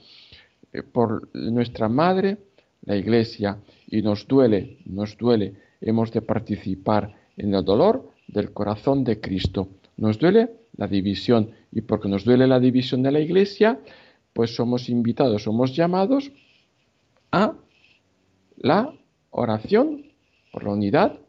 por 0.92 1.30
nuestra 1.36 1.90
madre 1.90 2.38
la 2.86 2.96
iglesia 2.96 3.58
y 3.88 4.02
nos 4.02 4.28
duele 4.28 4.78
nos 4.86 5.18
duele 5.18 5.54
hemos 5.84 6.12
de 6.12 6.22
participar 6.22 7.14
en 7.38 7.54
el 7.54 7.64
dolor 7.64 8.10
del 8.28 8.52
corazón 8.52 9.04
de 9.04 9.20
Cristo. 9.20 9.68
Nos 9.98 10.18
duele 10.18 10.50
la 10.78 10.88
división 10.88 11.52
y 11.72 11.82
porque 11.82 12.10
nos 12.10 12.24
duele 12.24 12.48
la 12.48 12.60
división 12.60 13.04
de 13.04 13.12
la 13.12 13.20
iglesia, 13.20 13.80
pues 14.34 14.56
somos 14.56 14.90
invitados, 14.90 15.44
somos 15.44 15.76
llamados 15.76 16.32
a 17.32 17.54
la 18.58 18.94
oración 19.30 20.06
por 20.52 20.64
la 20.64 20.72
unidad 20.72 21.20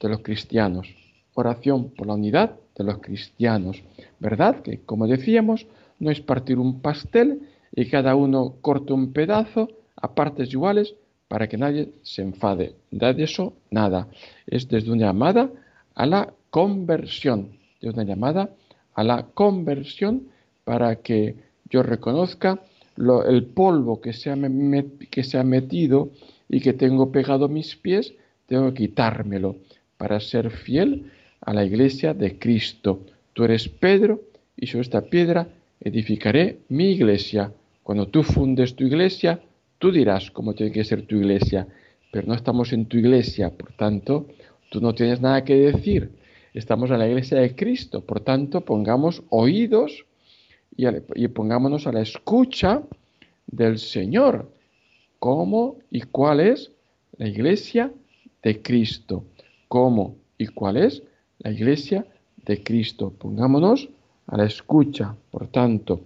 de 0.00 0.08
los 0.08 0.20
cristianos. 0.20 0.88
Oración 1.34 1.90
por 1.90 2.06
la 2.06 2.14
unidad 2.14 2.56
de 2.76 2.84
los 2.84 2.98
cristianos. 2.98 3.82
¿Verdad? 4.20 4.62
Que 4.62 4.80
como 4.80 5.06
decíamos, 5.06 5.66
no 5.98 6.10
es 6.10 6.20
partir 6.20 6.58
un 6.58 6.80
pastel 6.80 7.48
y 7.74 7.86
cada 7.86 8.14
uno 8.14 8.54
corte 8.60 8.92
un 8.92 9.12
pedazo 9.12 9.68
a 9.96 10.14
partes 10.14 10.52
iguales 10.52 10.94
para 11.28 11.48
que 11.48 11.56
nadie 11.56 11.88
se 12.02 12.22
enfade. 12.22 12.74
De 12.90 13.22
eso 13.22 13.54
nada. 13.70 14.08
Es 14.46 14.68
desde 14.68 14.90
una 14.90 15.06
llamada 15.06 15.50
a 15.94 16.06
la 16.06 16.32
conversión. 16.50 17.58
De 17.80 17.90
una 17.90 18.04
llamada 18.04 18.50
a 18.94 19.04
la 19.04 19.26
conversión 19.34 20.28
para 20.64 20.96
que 20.96 21.36
yo 21.68 21.82
reconozca 21.82 22.60
el 22.96 23.44
polvo 23.46 24.00
que 24.00 24.12
se, 24.12 24.30
ha 24.30 24.36
que 25.10 25.24
se 25.24 25.38
ha 25.38 25.42
metido 25.42 26.10
y 26.48 26.60
que 26.60 26.72
tengo 26.72 27.10
pegado 27.10 27.48
mis 27.48 27.74
pies, 27.76 28.14
tengo 28.46 28.72
que 28.72 28.86
quitármelo 28.86 29.56
para 29.96 30.20
ser 30.20 30.50
fiel 30.50 31.10
a 31.40 31.52
la 31.52 31.64
iglesia 31.64 32.14
de 32.14 32.38
Cristo. 32.38 33.00
Tú 33.32 33.44
eres 33.44 33.68
Pedro 33.68 34.20
y 34.56 34.66
sobre 34.66 34.82
esta 34.82 35.00
piedra 35.02 35.48
edificaré 35.80 36.58
mi 36.68 36.92
iglesia. 36.92 37.52
Cuando 37.82 38.08
tú 38.08 38.22
fundes 38.22 38.74
tu 38.76 38.84
iglesia, 38.84 39.40
Tú 39.78 39.92
dirás 39.92 40.30
cómo 40.30 40.54
tiene 40.54 40.72
que 40.72 40.84
ser 40.84 41.06
tu 41.06 41.16
iglesia, 41.16 41.66
pero 42.12 42.26
no 42.26 42.34
estamos 42.34 42.72
en 42.72 42.86
tu 42.86 42.96
iglesia, 42.96 43.50
por 43.50 43.72
tanto, 43.72 44.26
tú 44.70 44.80
no 44.80 44.94
tienes 44.94 45.20
nada 45.20 45.44
que 45.44 45.56
decir. 45.56 46.10
Estamos 46.54 46.90
en 46.90 46.98
la 46.98 47.08
iglesia 47.08 47.38
de 47.40 47.54
Cristo, 47.54 48.00
por 48.00 48.20
tanto, 48.20 48.60
pongamos 48.60 49.22
oídos 49.30 50.06
y, 50.76 51.28
pongámonos 51.28 51.86
a 51.86 51.92
la 51.92 52.02
escucha 52.02 52.82
del 53.46 53.78
Señor. 53.78 54.50
¿Cómo 55.18 55.78
y 55.90 56.02
cuál 56.02 56.40
es 56.40 56.70
la 57.16 57.28
iglesia 57.28 57.92
de 58.42 58.62
Cristo? 58.62 59.24
¿Cómo 59.68 60.16
y 60.38 60.46
cuál 60.46 60.76
es 60.76 61.02
la 61.38 61.50
iglesia 61.50 62.06
de 62.44 62.62
Cristo? 62.62 63.12
Pongámonos 63.18 63.88
a 64.26 64.36
la 64.36 64.44
escucha, 64.44 65.16
por 65.30 65.48
tanto, 65.48 66.00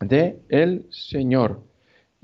de 0.00 0.38
el 0.48 0.86
Señor 0.90 1.60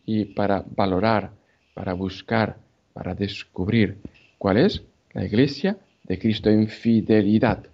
y 0.04 0.26
para 0.26 0.64
valorar, 0.76 1.30
para 1.74 1.94
buscar, 1.94 2.56
para 2.92 3.14
descubrir 3.14 3.98
cuál 4.38 4.58
es 4.58 4.82
la 5.12 5.24
iglesia 5.24 5.78
de 6.04 6.18
Cristo 6.18 6.50
en 6.50 6.68
fidelidad, 6.68 7.66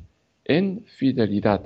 en 0.44 0.84
fidelidad. 0.86 1.62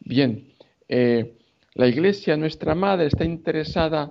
Bien, 0.00 0.48
eh, 0.88 1.36
la 1.74 1.86
iglesia, 1.86 2.36
nuestra 2.36 2.74
madre, 2.74 3.06
está 3.06 3.24
interesada 3.24 4.10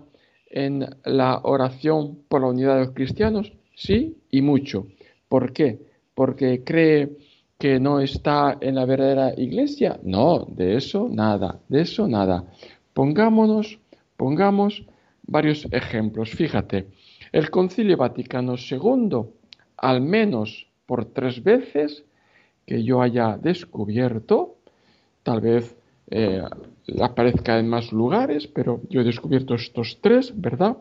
en 0.49 0.85
la 1.05 1.39
oración 1.43 2.19
por 2.27 2.41
la 2.41 2.47
unidad 2.47 2.75
de 2.75 2.85
los 2.85 2.93
cristianos, 2.93 3.51
sí, 3.75 4.17
y 4.31 4.41
mucho. 4.41 4.87
¿Por 5.27 5.53
qué? 5.53 5.79
Porque 6.15 6.63
cree 6.63 7.09
que 7.57 7.79
no 7.79 7.99
está 7.99 8.57
en 8.61 8.75
la 8.75 8.85
verdadera 8.85 9.33
iglesia. 9.37 9.99
No, 10.03 10.45
de 10.49 10.77
eso 10.77 11.09
nada, 11.11 11.59
de 11.67 11.81
eso 11.81 12.07
nada. 12.07 12.45
Pongámonos, 12.93 13.79
pongamos 14.15 14.85
varios 15.29 15.67
ejemplos. 15.71 16.31
Fíjate, 16.31 16.87
el 17.31 17.49
Concilio 17.49 17.97
Vaticano 17.97 18.55
II, 18.57 19.21
al 19.77 20.01
menos 20.01 20.67
por 20.85 21.05
tres 21.05 21.43
veces 21.43 22.03
que 22.65 22.83
yo 22.83 23.01
haya 23.01 23.37
descubierto, 23.37 24.55
tal 25.23 25.41
vez 25.41 25.75
eh, 26.09 26.41
aparezca 27.01 27.59
en 27.59 27.69
más 27.69 27.91
lugares, 27.91 28.47
pero 28.47 28.81
yo 28.89 29.01
he 29.01 29.03
descubierto 29.03 29.55
estos 29.55 29.99
tres, 30.01 30.33
¿verdad? 30.35 30.77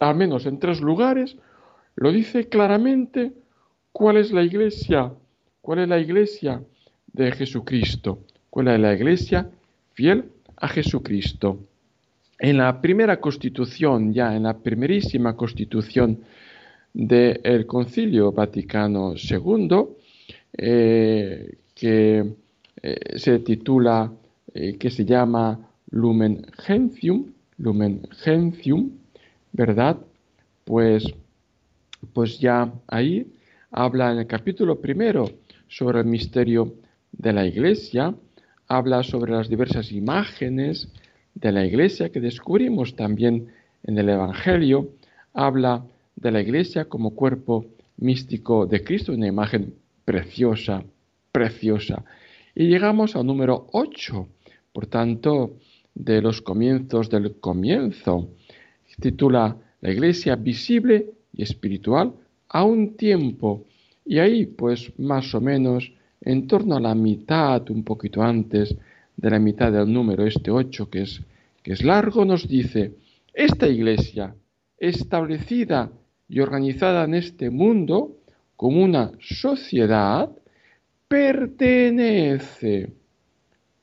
Al 0.00 0.16
menos 0.16 0.46
en 0.46 0.58
tres 0.58 0.80
lugares, 0.80 1.36
lo 1.94 2.10
dice 2.10 2.48
claramente 2.48 3.32
cuál 3.92 4.16
es 4.16 4.32
la 4.32 4.42
iglesia, 4.42 5.12
cuál 5.60 5.78
es 5.78 5.88
la 5.88 6.00
iglesia 6.00 6.62
de 7.12 7.30
Jesucristo, 7.30 8.18
cuál 8.50 8.68
es 8.68 8.80
la 8.80 8.92
iglesia 8.92 9.48
fiel 9.92 10.30
a 10.56 10.66
Jesucristo 10.68 11.60
en 12.44 12.58
la 12.58 12.78
primera 12.78 13.18
constitución, 13.20 14.12
ya 14.12 14.36
en 14.36 14.42
la 14.42 14.58
primerísima 14.58 15.34
constitución 15.34 16.18
del 16.92 17.64
Concilio 17.64 18.32
Vaticano 18.32 19.14
II, 19.16 19.68
eh, 20.52 21.56
que 21.74 22.34
eh, 22.82 23.18
se 23.18 23.38
titula, 23.38 24.12
eh, 24.52 24.76
que 24.76 24.90
se 24.90 25.06
llama 25.06 25.58
Lumen 25.90 26.46
Gentium, 26.58 27.32
Lumen 27.56 28.02
Gentium, 28.10 28.90
¿verdad? 29.50 29.96
Pues, 30.66 31.02
pues 32.12 32.38
ya 32.38 32.70
ahí 32.88 33.26
habla 33.70 34.12
en 34.12 34.18
el 34.18 34.26
capítulo 34.26 34.82
primero 34.82 35.30
sobre 35.66 36.00
el 36.00 36.06
misterio 36.06 36.74
de 37.10 37.32
la 37.32 37.46
Iglesia, 37.46 38.14
habla 38.68 39.02
sobre 39.02 39.32
las 39.32 39.48
diversas 39.48 39.90
imágenes, 39.92 40.90
de 41.34 41.52
la 41.52 41.64
iglesia 41.64 42.10
que 42.10 42.20
descubrimos 42.20 42.94
también 42.94 43.48
en 43.82 43.98
el 43.98 44.08
Evangelio, 44.08 44.90
habla 45.32 45.84
de 46.16 46.30
la 46.30 46.40
iglesia 46.40 46.86
como 46.86 47.14
cuerpo 47.14 47.66
místico 47.96 48.66
de 48.66 48.82
Cristo, 48.82 49.12
una 49.12 49.26
imagen 49.26 49.74
preciosa, 50.04 50.84
preciosa. 51.32 52.04
Y 52.54 52.68
llegamos 52.68 53.16
al 53.16 53.26
número 53.26 53.66
8, 53.72 54.28
por 54.72 54.86
tanto, 54.86 55.56
de 55.94 56.20
los 56.22 56.40
comienzos 56.40 57.10
del 57.10 57.36
comienzo. 57.40 58.30
Titula 59.00 59.56
La 59.80 59.90
iglesia 59.90 60.36
visible 60.36 61.10
y 61.32 61.42
espiritual 61.42 62.12
a 62.48 62.64
un 62.64 62.96
tiempo 62.96 63.64
Y 64.06 64.18
ahí, 64.18 64.46
pues 64.46 64.92
más 64.98 65.34
o 65.34 65.40
menos, 65.40 65.90
en 66.20 66.46
torno 66.46 66.76
a 66.76 66.80
la 66.80 66.94
mitad, 66.94 67.68
un 67.70 67.82
poquito 67.84 68.22
antes 68.22 68.76
de 69.16 69.30
la 69.30 69.38
mitad 69.38 69.72
del 69.72 69.92
número, 69.92 70.26
este 70.26 70.50
8, 70.50 70.90
que 70.90 71.02
es, 71.02 71.20
que 71.62 71.72
es 71.72 71.84
largo, 71.84 72.24
nos 72.24 72.48
dice, 72.48 72.94
esta 73.32 73.68
iglesia, 73.68 74.34
establecida 74.78 75.90
y 76.28 76.40
organizada 76.40 77.04
en 77.04 77.14
este 77.14 77.50
mundo 77.50 78.16
como 78.56 78.82
una 78.82 79.12
sociedad, 79.20 80.30
pertenece, 81.08 82.92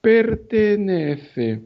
pertenece, 0.02 1.62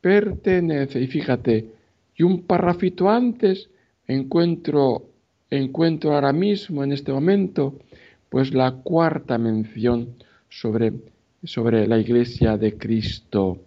pertenece. 0.00 1.00
Y 1.00 1.06
fíjate, 1.06 1.70
y 2.16 2.22
un 2.22 2.42
parrafito 2.42 3.08
antes 3.08 3.70
encuentro, 4.06 5.10
encuentro 5.50 6.14
ahora 6.14 6.32
mismo 6.32 6.82
en 6.82 6.92
este 6.92 7.12
momento, 7.12 7.78
pues 8.28 8.52
la 8.52 8.72
cuarta 8.72 9.38
mención 9.38 10.16
sobre, 10.48 10.92
sobre 11.42 11.86
la 11.86 11.98
iglesia 11.98 12.56
de 12.56 12.76
Cristo. 12.76 13.58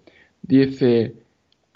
Dice 0.42 1.14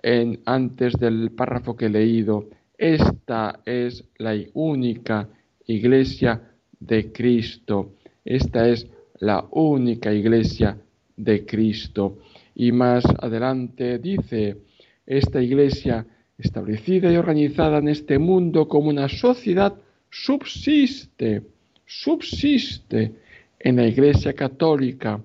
en, 0.02 0.40
antes 0.46 0.94
del 0.94 1.32
párrafo 1.32 1.76
que 1.76 1.86
he 1.86 1.90
leído, 1.90 2.48
esta 2.78 3.60
es 3.66 4.04
la 4.18 4.36
única 4.54 5.30
iglesia 5.66 6.42
de 6.80 7.12
Cristo. 7.12 7.94
Esta 8.24 8.68
es 8.68 8.88
la 9.20 9.46
única 9.52 10.14
iglesia 10.14 10.78
de 11.16 11.46
Cristo. 11.46 12.20
Y 12.56 12.72
más 12.72 13.06
adelante 13.20 14.00
dice, 14.00 14.58
esta 15.06 15.42
iglesia 15.42 16.06
establecida 16.38 17.12
y 17.12 17.16
organizada 17.16 17.78
en 17.78 17.88
este 17.88 18.20
mundo 18.20 18.68
como 18.68 18.90
una 18.90 19.08
sociedad 19.08 19.74
subsiste, 20.10 21.44
subsiste 21.86 23.12
en 23.60 23.76
la 23.78 23.88
iglesia 23.88 24.34
católica, 24.34 25.22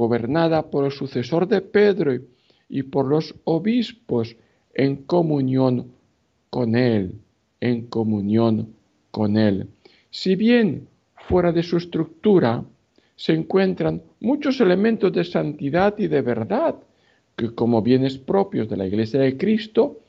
gobernada 0.00 0.70
por 0.70 0.86
el 0.86 0.92
sucesor 0.92 1.46
de 1.46 1.60
Pedro 1.60 2.18
y 2.70 2.82
por 2.84 3.04
los 3.06 3.34
obispos 3.44 4.34
en 4.72 4.96
comunión 4.96 5.92
con 6.48 6.74
él, 6.74 7.20
en 7.60 7.86
comunión 7.86 8.74
con 9.10 9.36
él. 9.36 9.68
Si 10.10 10.36
bien 10.36 10.88
fuera 11.28 11.52
de 11.52 11.62
su 11.62 11.76
estructura 11.76 12.64
se 13.14 13.34
encuentran 13.34 14.00
muchos 14.20 14.58
elementos 14.62 15.12
de 15.12 15.24
santidad 15.24 15.94
y 15.98 16.08
de 16.08 16.22
verdad, 16.22 16.76
que 17.36 17.54
como 17.54 17.82
bienes 17.82 18.16
propios 18.16 18.70
de 18.70 18.78
la 18.78 18.86
Iglesia 18.86 19.20
de 19.20 19.36
Cristo, 19.36 20.00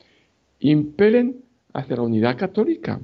impelen 0.62 1.42
hacia 1.74 1.98
la 1.98 2.04
unidad 2.04 2.38
católica. 2.38 3.02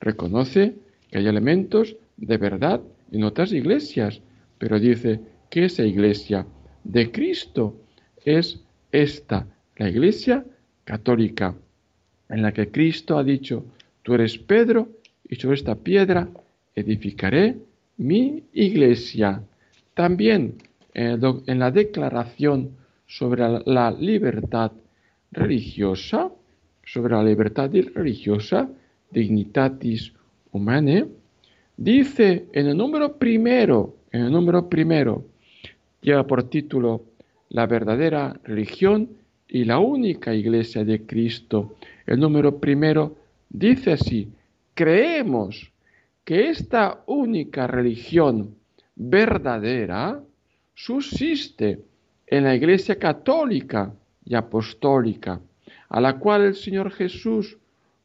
Reconoce 0.00 0.74
que 1.10 1.16
hay 1.18 1.26
elementos 1.26 1.96
de 2.18 2.36
verdad 2.36 2.82
en 3.10 3.24
otras 3.24 3.52
iglesias, 3.52 4.20
pero 4.58 4.78
dice 4.78 5.20
que 5.56 5.64
esa 5.64 5.84
iglesia 5.84 6.46
de 6.84 7.10
Cristo 7.10 7.80
es 8.22 8.60
esta, 8.92 9.46
la 9.78 9.88
iglesia 9.88 10.44
católica, 10.84 11.54
en 12.28 12.42
la 12.42 12.52
que 12.52 12.70
Cristo 12.70 13.16
ha 13.16 13.24
dicho, 13.24 13.64
tú 14.02 14.12
eres 14.12 14.36
Pedro 14.36 14.86
y 15.26 15.36
sobre 15.36 15.54
esta 15.54 15.74
piedra 15.74 16.28
edificaré 16.74 17.56
mi 17.96 18.44
iglesia. 18.52 19.40
También 19.94 20.58
en 20.92 21.58
la 21.58 21.70
declaración 21.70 22.72
sobre 23.06 23.42
la 23.64 23.90
libertad 23.92 24.72
religiosa, 25.32 26.32
sobre 26.84 27.14
la 27.14 27.24
libertad 27.24 27.70
religiosa, 27.94 28.68
dignitatis 29.10 30.12
humanae, 30.52 31.06
dice 31.78 32.44
en 32.52 32.66
el 32.66 32.76
número 32.76 33.16
primero, 33.16 33.96
en 34.12 34.20
el 34.20 34.30
número 34.30 34.68
primero, 34.68 35.24
lleva 36.00 36.26
por 36.26 36.44
título 36.44 37.04
La 37.48 37.66
verdadera 37.66 38.38
religión 38.44 39.10
y 39.48 39.64
la 39.64 39.78
única 39.78 40.34
iglesia 40.34 40.84
de 40.84 41.06
Cristo. 41.06 41.76
El 42.06 42.20
número 42.20 42.58
primero 42.58 43.16
dice 43.48 43.92
así, 43.92 44.28
creemos 44.74 45.72
que 46.24 46.50
esta 46.50 47.02
única 47.06 47.66
religión 47.66 48.56
verdadera 48.96 50.20
subsiste 50.74 51.80
en 52.26 52.44
la 52.44 52.54
Iglesia 52.54 52.98
católica 52.98 53.92
y 54.24 54.34
apostólica, 54.34 55.40
a 55.88 56.00
la 56.00 56.18
cual 56.18 56.42
el 56.42 56.54
Señor 56.54 56.90
Jesús 56.90 57.56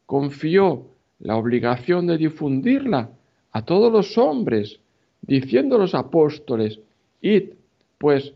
confió 0.06 0.88
la 1.20 1.36
obligación 1.36 2.08
de 2.08 2.18
difundirla 2.18 3.10
a 3.52 3.66
todos 3.66 3.92
los 3.92 4.18
hombres, 4.18 4.80
diciendo 5.22 5.76
a 5.76 5.80
los 5.80 5.96
apóstoles, 5.96 6.80
id 7.22 7.54
pues 8.02 8.34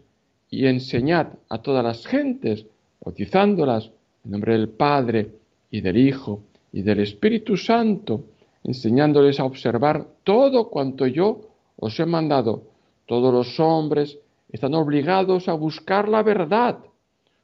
y 0.52 0.68
enseñad 0.68 1.30
a 1.50 1.58
todas 1.58 1.84
las 1.84 2.06
gentes, 2.06 2.68
bautizándolas 3.04 3.90
en 4.24 4.32
nombre 4.32 4.54
del 4.54 4.70
Padre 4.70 5.32
y 5.72 5.82
del 5.82 5.98
Hijo 5.98 6.44
y 6.72 6.84
del 6.84 7.00
Espíritu 7.00 7.58
Santo, 7.58 8.26
enseñándoles 8.64 9.40
a 9.40 9.44
observar 9.44 10.06
todo 10.24 10.70
cuanto 10.70 11.08
yo 11.08 11.42
os 11.78 12.00
he 12.00 12.06
mandado. 12.06 12.62
Todos 13.08 13.34
los 13.34 13.60
hombres 13.60 14.20
están 14.50 14.76
obligados 14.76 15.50
a 15.50 15.54
buscar 15.54 16.10
la 16.10 16.22
verdad, 16.22 16.78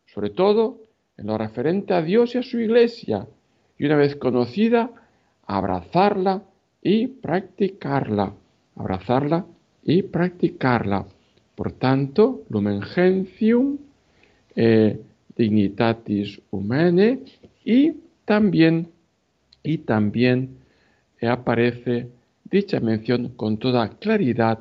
sobre 0.06 0.30
todo 0.30 0.78
en 1.18 1.26
lo 1.26 1.40
referente 1.40 1.96
a 1.96 2.04
Dios 2.04 2.36
y 2.36 2.38
a 2.38 2.44
su 2.44 2.60
iglesia, 2.60 3.28
y 3.80 3.86
una 3.86 3.96
vez 3.96 4.16
conocida, 4.16 4.92
abrazarla 5.48 6.44
y 6.84 7.08
practicarla, 7.08 8.34
abrazarla 8.76 9.48
y 9.84 10.04
practicarla. 10.04 11.08
Por 11.62 11.74
tanto, 11.74 12.42
lumen 12.50 12.82
gentium, 12.82 13.78
eh, 14.56 14.98
dignitatis 15.38 16.42
humanae 16.50 17.20
y 17.64 17.94
también 18.26 18.88
y 19.62 19.78
también 19.78 20.58
aparece 21.22 22.08
dicha 22.50 22.80
mención 22.80 23.34
con 23.36 23.60
toda 23.60 23.90
claridad 23.90 24.58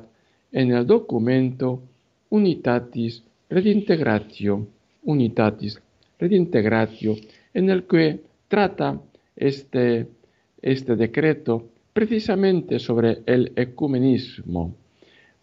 en 0.51 0.73
el 0.73 0.85
documento 0.85 1.81
Unitatis 2.29 3.23
Redintegratio, 3.49 4.67
Unitatis 5.03 5.81
Redintegratio, 6.19 7.15
en 7.51 7.71
el 7.71 7.87
que 7.87 8.19
trata 8.47 9.01
este, 9.35 10.05
este 10.61 10.95
decreto 10.95 11.67
precisamente 11.93 12.77
sobre 12.77 13.23
el 13.25 13.53
ecumenismo. 13.55 14.75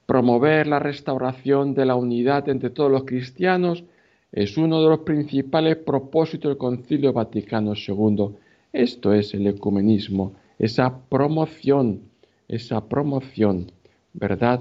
Promover 0.09 0.67
la 0.67 0.79
restauración 0.79 1.75
de 1.75 1.85
la 1.85 1.95
unidad 1.95 2.49
entre 2.49 2.71
todos 2.71 2.91
los 2.91 3.05
cristianos 3.05 3.85
es 4.33 4.57
uno 4.57 4.83
de 4.83 4.89
los 4.89 5.01
principales 5.01 5.77
propósitos 5.77 6.49
del 6.49 6.59
Concilio 6.59 7.13
Vaticano 7.13 7.75
II 7.77 8.35
esto 8.73 9.15
es 9.15 9.33
el 9.33 9.47
ecumenismo, 9.47 10.35
esa 10.59 11.01
promoción, 11.09 12.03
esa 12.49 12.87
promoción, 12.87 13.73
¿verdad? 14.13 14.61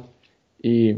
¿Y 0.61 0.95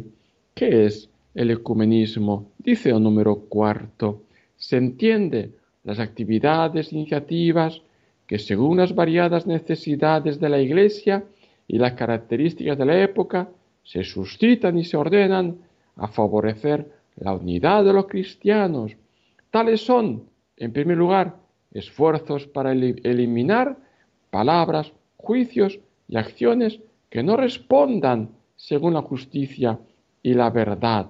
qué 0.53 0.85
es 0.85 1.09
el 1.33 1.49
ecumenismo? 1.51 2.51
Dice 2.59 2.91
el 2.91 3.01
número 3.01 3.35
cuarto, 3.49 4.23
se 4.57 4.77
entiende 4.77 5.51
las 5.83 5.99
actividades, 5.99 6.93
iniciativas 6.93 7.81
que 8.27 8.37
según 8.37 8.77
las 8.77 8.93
variadas 8.93 9.47
necesidades 9.47 10.39
de 10.39 10.49
la 10.49 10.59
Iglesia 10.61 11.23
y 11.67 11.79
las 11.79 11.93
características 11.93 12.77
de 12.77 12.85
la 12.85 13.01
época 13.01 13.49
se 13.89 14.03
suscitan 14.03 14.77
y 14.77 14.85
se 14.85 14.97
ordenan 14.97 15.57
a 15.95 16.07
favorecer 16.07 16.91
la 17.15 17.33
unidad 17.33 17.83
de 17.83 17.91
los 17.91 18.05
cristianos. 18.05 18.95
Tales 19.49 19.83
son, 19.83 20.25
en 20.57 20.71
primer 20.71 20.95
lugar, 20.95 21.37
esfuerzos 21.71 22.45
para 22.45 22.71
eliminar 22.71 23.77
palabras, 24.29 24.93
juicios 25.17 25.79
y 26.07 26.17
acciones 26.17 26.79
que 27.09 27.23
no 27.23 27.35
respondan 27.35 28.29
según 28.55 28.93
la 28.93 29.01
justicia 29.01 29.79
y 30.21 30.35
la 30.35 30.51
verdad. 30.51 31.07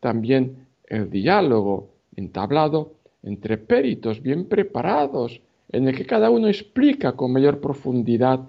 También 0.00 0.66
el 0.86 1.10
diálogo 1.10 1.90
entablado 2.16 2.94
entre 3.22 3.58
peritos 3.58 4.22
bien 4.22 4.46
preparados, 4.46 5.42
en 5.70 5.86
el 5.86 5.94
que 5.94 6.06
cada 6.06 6.30
uno 6.30 6.48
explica 6.48 7.12
con 7.12 7.34
mayor 7.34 7.60
profundidad 7.60 8.40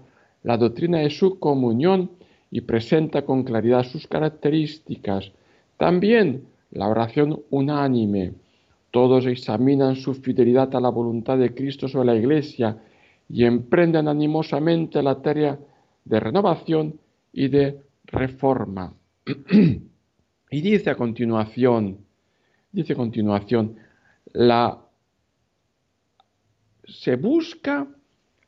la 0.43 0.55
doctrina 0.55 0.99
de 0.99 1.09
su 1.09 1.39
comunión 1.39 2.11
y 2.51 2.61
presenta 2.61 3.23
con 3.23 3.43
claridad 3.43 3.83
sus 3.83 4.07
características. 4.07 5.31
También 5.77 6.45
la 6.71 6.87
oración 6.87 7.41
unánime, 7.49 8.33
todos 8.91 9.25
examinan 9.27 9.95
su 9.95 10.13
fidelidad 10.15 10.75
a 10.75 10.81
la 10.81 10.89
voluntad 10.89 11.37
de 11.37 11.53
Cristo 11.53 11.87
sobre 11.87 12.07
la 12.07 12.15
Iglesia 12.15 12.77
y 13.27 13.45
emprenden 13.45 14.07
animosamente 14.07 15.03
la 15.03 15.21
tarea 15.21 15.59
de 16.05 16.19
renovación 16.19 16.99
y 17.31 17.47
de 17.49 17.81
reforma. 18.05 18.93
y 20.51 20.61
dice 20.61 20.89
a 20.89 20.95
continuación, 20.95 21.99
dice 22.71 22.93
a 22.93 22.95
continuación, 22.95 23.75
la, 24.33 24.79
se 26.83 27.15
busca 27.15 27.87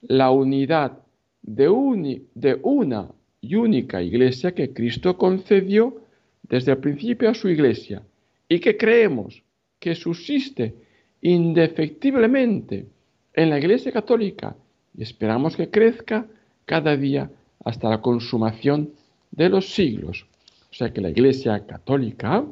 la 0.01 0.31
unidad 0.31 0.97
de, 1.43 2.21
de 2.33 2.59
una 2.63 3.07
y 3.41 3.55
única 3.55 4.01
iglesia 4.01 4.53
que 4.53 4.71
Cristo 4.71 5.17
concedió 5.17 6.01
desde 6.43 6.73
el 6.73 6.77
principio 6.77 7.29
a 7.29 7.33
su 7.33 7.49
iglesia 7.49 8.03
y 8.47 8.59
que 8.59 8.77
creemos 8.77 9.41
que 9.79 9.95
subsiste 9.95 10.75
indefectiblemente 11.21 12.85
en 13.33 13.49
la 13.49 13.57
iglesia 13.57 13.91
católica 13.91 14.55
y 14.95 15.03
esperamos 15.03 15.55
que 15.55 15.69
crezca 15.69 16.27
cada 16.65 16.95
día 16.95 17.31
hasta 17.63 17.89
la 17.89 18.01
consumación 18.01 18.91
de 19.31 19.49
los 19.49 19.73
siglos. 19.73 20.25
O 20.71 20.73
sea 20.73 20.93
que 20.93 21.01
la 21.01 21.09
iglesia 21.09 21.65
católica, 21.65 22.45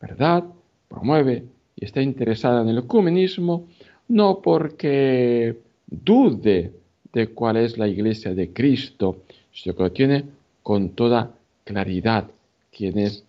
¿verdad?, 0.00 0.44
promueve 0.88 1.44
y 1.76 1.84
está 1.84 2.02
interesada 2.02 2.62
en 2.62 2.68
el 2.68 2.78
ecumenismo 2.78 3.66
no 4.08 4.40
porque 4.42 5.56
dude 5.86 6.72
de 7.12 7.26
cuál 7.28 7.56
es 7.56 7.78
la 7.78 7.88
iglesia 7.88 8.34
de 8.34 8.52
Cristo, 8.52 9.22
sino 9.52 9.74
que 9.74 9.82
lo 9.82 9.92
tiene 9.92 10.24
con 10.64 10.96
toda 10.96 11.36
claridad 11.62 12.30
quién 12.72 12.98
es 12.98 13.22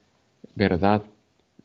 verdad 0.55 1.03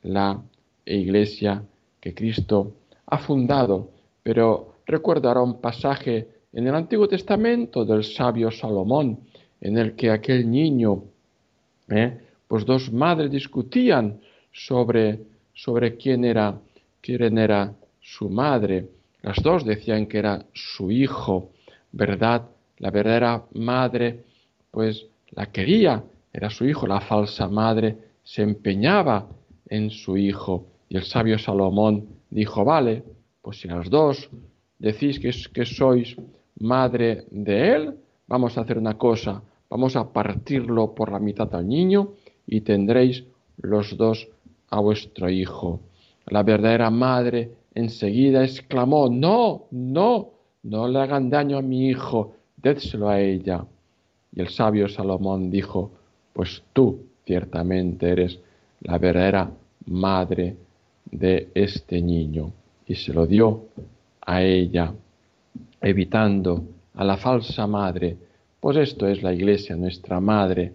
la 0.02 0.42
iglesia 0.84 1.62
que 2.00 2.12
Cristo 2.12 2.72
ha 3.06 3.18
fundado. 3.18 3.88
Pero 4.22 4.74
recordará 4.84 5.40
un 5.40 5.60
pasaje 5.60 6.26
en 6.52 6.66
el 6.66 6.74
Antiguo 6.74 7.06
Testamento 7.06 7.84
del 7.84 8.02
sabio 8.02 8.50
Salomón, 8.50 9.20
en 9.60 9.78
el 9.78 9.94
que 9.94 10.10
aquel 10.10 10.50
niño, 10.50 11.04
¿eh? 11.88 12.18
pues 12.48 12.66
dos 12.66 12.92
madres 12.92 13.30
discutían 13.30 14.20
sobre, 14.52 15.20
sobre 15.54 15.96
quién, 15.96 16.24
era, 16.24 16.58
quién 17.00 17.38
era 17.38 17.72
su 18.00 18.28
madre. 18.28 18.88
Las 19.22 19.40
dos 19.40 19.64
decían 19.64 20.06
que 20.06 20.18
era 20.18 20.44
su 20.52 20.90
hijo, 20.90 21.50
¿verdad? 21.92 22.48
La 22.78 22.90
verdadera 22.90 23.44
madre, 23.52 24.24
pues 24.72 25.06
la 25.32 25.46
quería, 25.46 26.04
era 26.32 26.50
su 26.50 26.64
hijo, 26.66 26.86
la 26.86 27.00
falsa 27.00 27.48
madre 27.48 27.96
se 28.22 28.42
empeñaba 28.42 29.28
en 29.68 29.90
su 29.90 30.16
hijo. 30.16 30.66
Y 30.88 30.96
el 30.96 31.04
sabio 31.04 31.38
Salomón 31.38 32.08
dijo, 32.30 32.64
vale, 32.64 33.02
pues 33.42 33.60
si 33.60 33.68
las 33.68 33.88
dos 33.88 34.28
decís 34.78 35.18
que, 35.18 35.64
sois 35.64 36.16
madre 36.58 37.24
de 37.30 37.74
él, 37.74 37.94
vamos 38.26 38.56
a 38.56 38.62
hacer 38.62 38.78
una 38.78 38.98
cosa, 38.98 39.42
vamos 39.68 39.96
a 39.96 40.12
partirlo 40.12 40.94
por 40.94 41.12
la 41.12 41.18
mitad 41.18 41.54
al 41.54 41.66
niño 41.66 42.12
y 42.46 42.62
tendréis 42.62 43.24
los 43.56 43.96
dos 43.96 44.28
a 44.70 44.80
vuestro 44.80 45.28
hijo. 45.30 45.80
La 46.26 46.42
verdadera 46.42 46.90
madre 46.90 47.50
enseguida 47.74 48.44
exclamó, 48.44 49.08
no, 49.08 49.66
no, 49.70 50.30
no 50.62 50.88
le 50.88 50.98
hagan 50.98 51.30
daño 51.30 51.58
a 51.58 51.62
mi 51.62 51.88
hijo, 51.88 52.34
dédselo 52.56 53.08
a 53.08 53.20
ella. 53.20 53.64
Y 54.32 54.40
el 54.40 54.48
sabio 54.48 54.88
Salomón 54.88 55.50
dijo, 55.50 55.90
pues 56.32 56.62
tú 56.72 57.06
ciertamente 57.24 58.10
eres 58.10 58.38
la 58.80 58.98
verdadera 58.98 59.50
madre 59.86 60.56
de 61.10 61.48
este 61.54 62.00
niño. 62.00 62.52
Y 62.86 62.94
se 62.94 63.12
lo 63.12 63.26
dio 63.26 63.66
a 64.20 64.42
ella, 64.42 64.92
evitando 65.80 66.64
a 66.94 67.04
la 67.04 67.16
falsa 67.16 67.66
madre. 67.66 68.16
Pues 68.60 68.76
esto 68.76 69.06
es 69.06 69.22
la 69.22 69.32
iglesia, 69.32 69.76
nuestra 69.76 70.20
madre, 70.20 70.72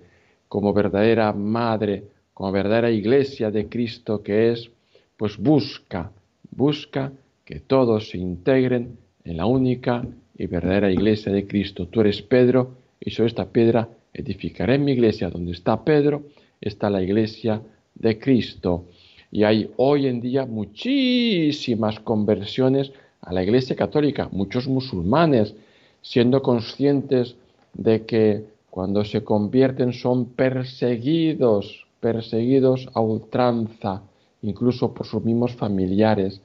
como 0.47 0.73
verdadera 0.73 1.33
madre, 1.33 2.03
como 2.33 2.51
verdadera 2.51 2.91
iglesia 2.91 3.51
de 3.51 3.67
Cristo 3.67 4.21
que 4.21 4.51
es, 4.51 4.69
pues 5.17 5.37
busca, 5.37 6.11
busca 6.51 7.11
que 7.45 7.59
todos 7.59 8.09
se 8.09 8.17
integren 8.17 8.97
en 9.23 9.37
la 9.37 9.45
única 9.45 10.05
y 10.37 10.47
verdadera 10.47 10.91
iglesia 10.91 11.31
de 11.31 11.47
Cristo. 11.47 11.87
Tú 11.87 12.01
eres 12.01 12.21
Pedro 12.21 12.71
y 12.99 13.11
sobre 13.11 13.29
esta 13.29 13.45
piedra 13.45 13.89
edificaré 14.13 14.77
mi 14.77 14.93
iglesia. 14.93 15.29
Donde 15.29 15.51
está 15.51 15.83
Pedro 15.83 16.23
está 16.61 16.89
la 16.89 17.01
iglesia 17.01 17.61
de 17.95 18.19
Cristo. 18.19 18.85
Y 19.31 19.43
hay 19.43 19.69
hoy 19.77 20.07
en 20.07 20.21
día 20.21 20.45
muchísimas 20.45 21.99
conversiones 21.99 22.91
a 23.21 23.33
la 23.33 23.43
iglesia 23.43 23.75
católica, 23.75 24.29
muchos 24.31 24.67
musulmanes, 24.67 25.55
siendo 26.01 26.41
conscientes 26.41 27.35
de 27.73 28.05
que 28.05 28.43
cuando 28.69 29.03
se 29.03 29.23
convierten 29.23 29.93
son 29.93 30.25
perseguidos, 30.25 31.87
perseguidos 31.99 32.87
a 32.93 33.01
ultranza, 33.01 34.03
incluso 34.41 34.93
por 34.93 35.07
sus 35.07 35.23
mismos 35.23 35.53
familiares 35.53 36.41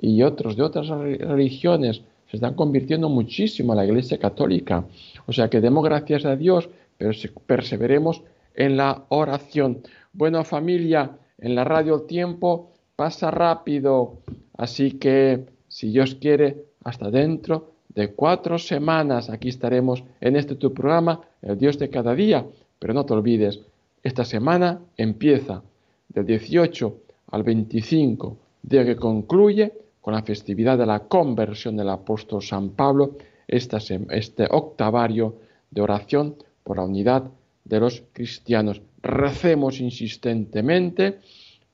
y 0.00 0.22
otros 0.22 0.56
de 0.56 0.62
otras 0.62 0.88
religiones 0.88 2.02
se 2.30 2.36
están 2.36 2.54
convirtiendo 2.54 3.08
muchísimo 3.08 3.72
a 3.72 3.76
la 3.76 3.84
Iglesia 3.84 4.18
Católica. 4.18 4.84
O 5.26 5.32
sea 5.32 5.48
que 5.48 5.60
demos 5.60 5.84
gracias 5.84 6.24
a 6.24 6.36
Dios, 6.36 6.68
pero 6.96 7.12
perseveremos 7.46 8.22
en 8.54 8.76
la 8.76 9.04
oración. 9.08 9.82
Bueno, 10.12 10.44
familia, 10.44 11.18
en 11.38 11.54
la 11.54 11.64
radio 11.64 11.96
el 11.96 12.06
tiempo 12.06 12.72
pasa 12.96 13.30
rápido, 13.30 14.18
así 14.56 14.92
que 14.92 15.46
si 15.68 15.90
Dios 15.90 16.14
quiere, 16.14 16.64
hasta 16.84 17.10
dentro 17.10 17.72
de 17.88 18.12
cuatro 18.12 18.58
semanas 18.58 19.30
aquí 19.30 19.48
estaremos 19.48 20.04
en 20.20 20.36
este 20.36 20.54
tu 20.54 20.72
programa, 20.72 21.20
el 21.42 21.58
Dios 21.58 21.78
de 21.78 21.90
cada 21.90 22.14
día. 22.14 22.46
Pero 22.78 22.94
no 22.94 23.04
te 23.04 23.14
olvides, 23.14 23.60
esta 24.02 24.24
semana 24.24 24.80
empieza 24.96 25.62
del 26.08 26.26
18 26.26 26.96
al 27.30 27.42
25, 27.42 28.36
día 28.62 28.84
que 28.84 28.96
concluye 28.96 29.72
con 30.04 30.12
la 30.12 30.22
festividad 30.22 30.76
de 30.76 30.84
la 30.84 30.98
conversión 31.08 31.78
del 31.78 31.88
apóstol 31.88 32.42
San 32.42 32.72
Pablo, 32.76 33.16
este 33.48 34.46
octavario 34.50 35.36
de 35.70 35.80
oración 35.80 36.36
por 36.62 36.76
la 36.76 36.84
unidad 36.84 37.30
de 37.64 37.80
los 37.80 38.02
cristianos. 38.12 38.82
Recemos 39.00 39.80
insistentemente 39.80 41.20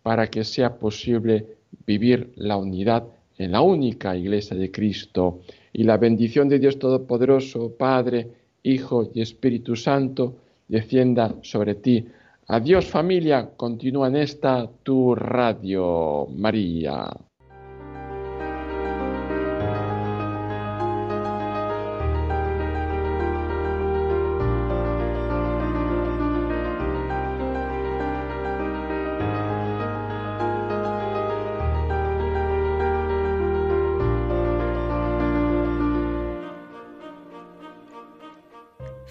para 0.04 0.28
que 0.28 0.44
sea 0.44 0.78
posible 0.78 1.44
vivir 1.84 2.32
la 2.36 2.56
unidad 2.56 3.02
en 3.36 3.50
la 3.50 3.62
única 3.62 4.16
iglesia 4.16 4.56
de 4.56 4.70
Cristo. 4.70 5.40
Y 5.72 5.82
la 5.82 5.96
bendición 5.96 6.48
de 6.48 6.60
Dios 6.60 6.78
Todopoderoso, 6.78 7.72
Padre, 7.76 8.28
Hijo 8.62 9.10
y 9.12 9.22
Espíritu 9.22 9.74
Santo, 9.74 10.36
descienda 10.68 11.34
sobre 11.42 11.74
ti. 11.74 12.06
Adiós 12.46 12.86
familia, 12.86 13.50
continúa 13.56 14.06
en 14.06 14.16
esta 14.18 14.70
tu 14.84 15.16
radio, 15.16 16.28
María. 16.30 17.10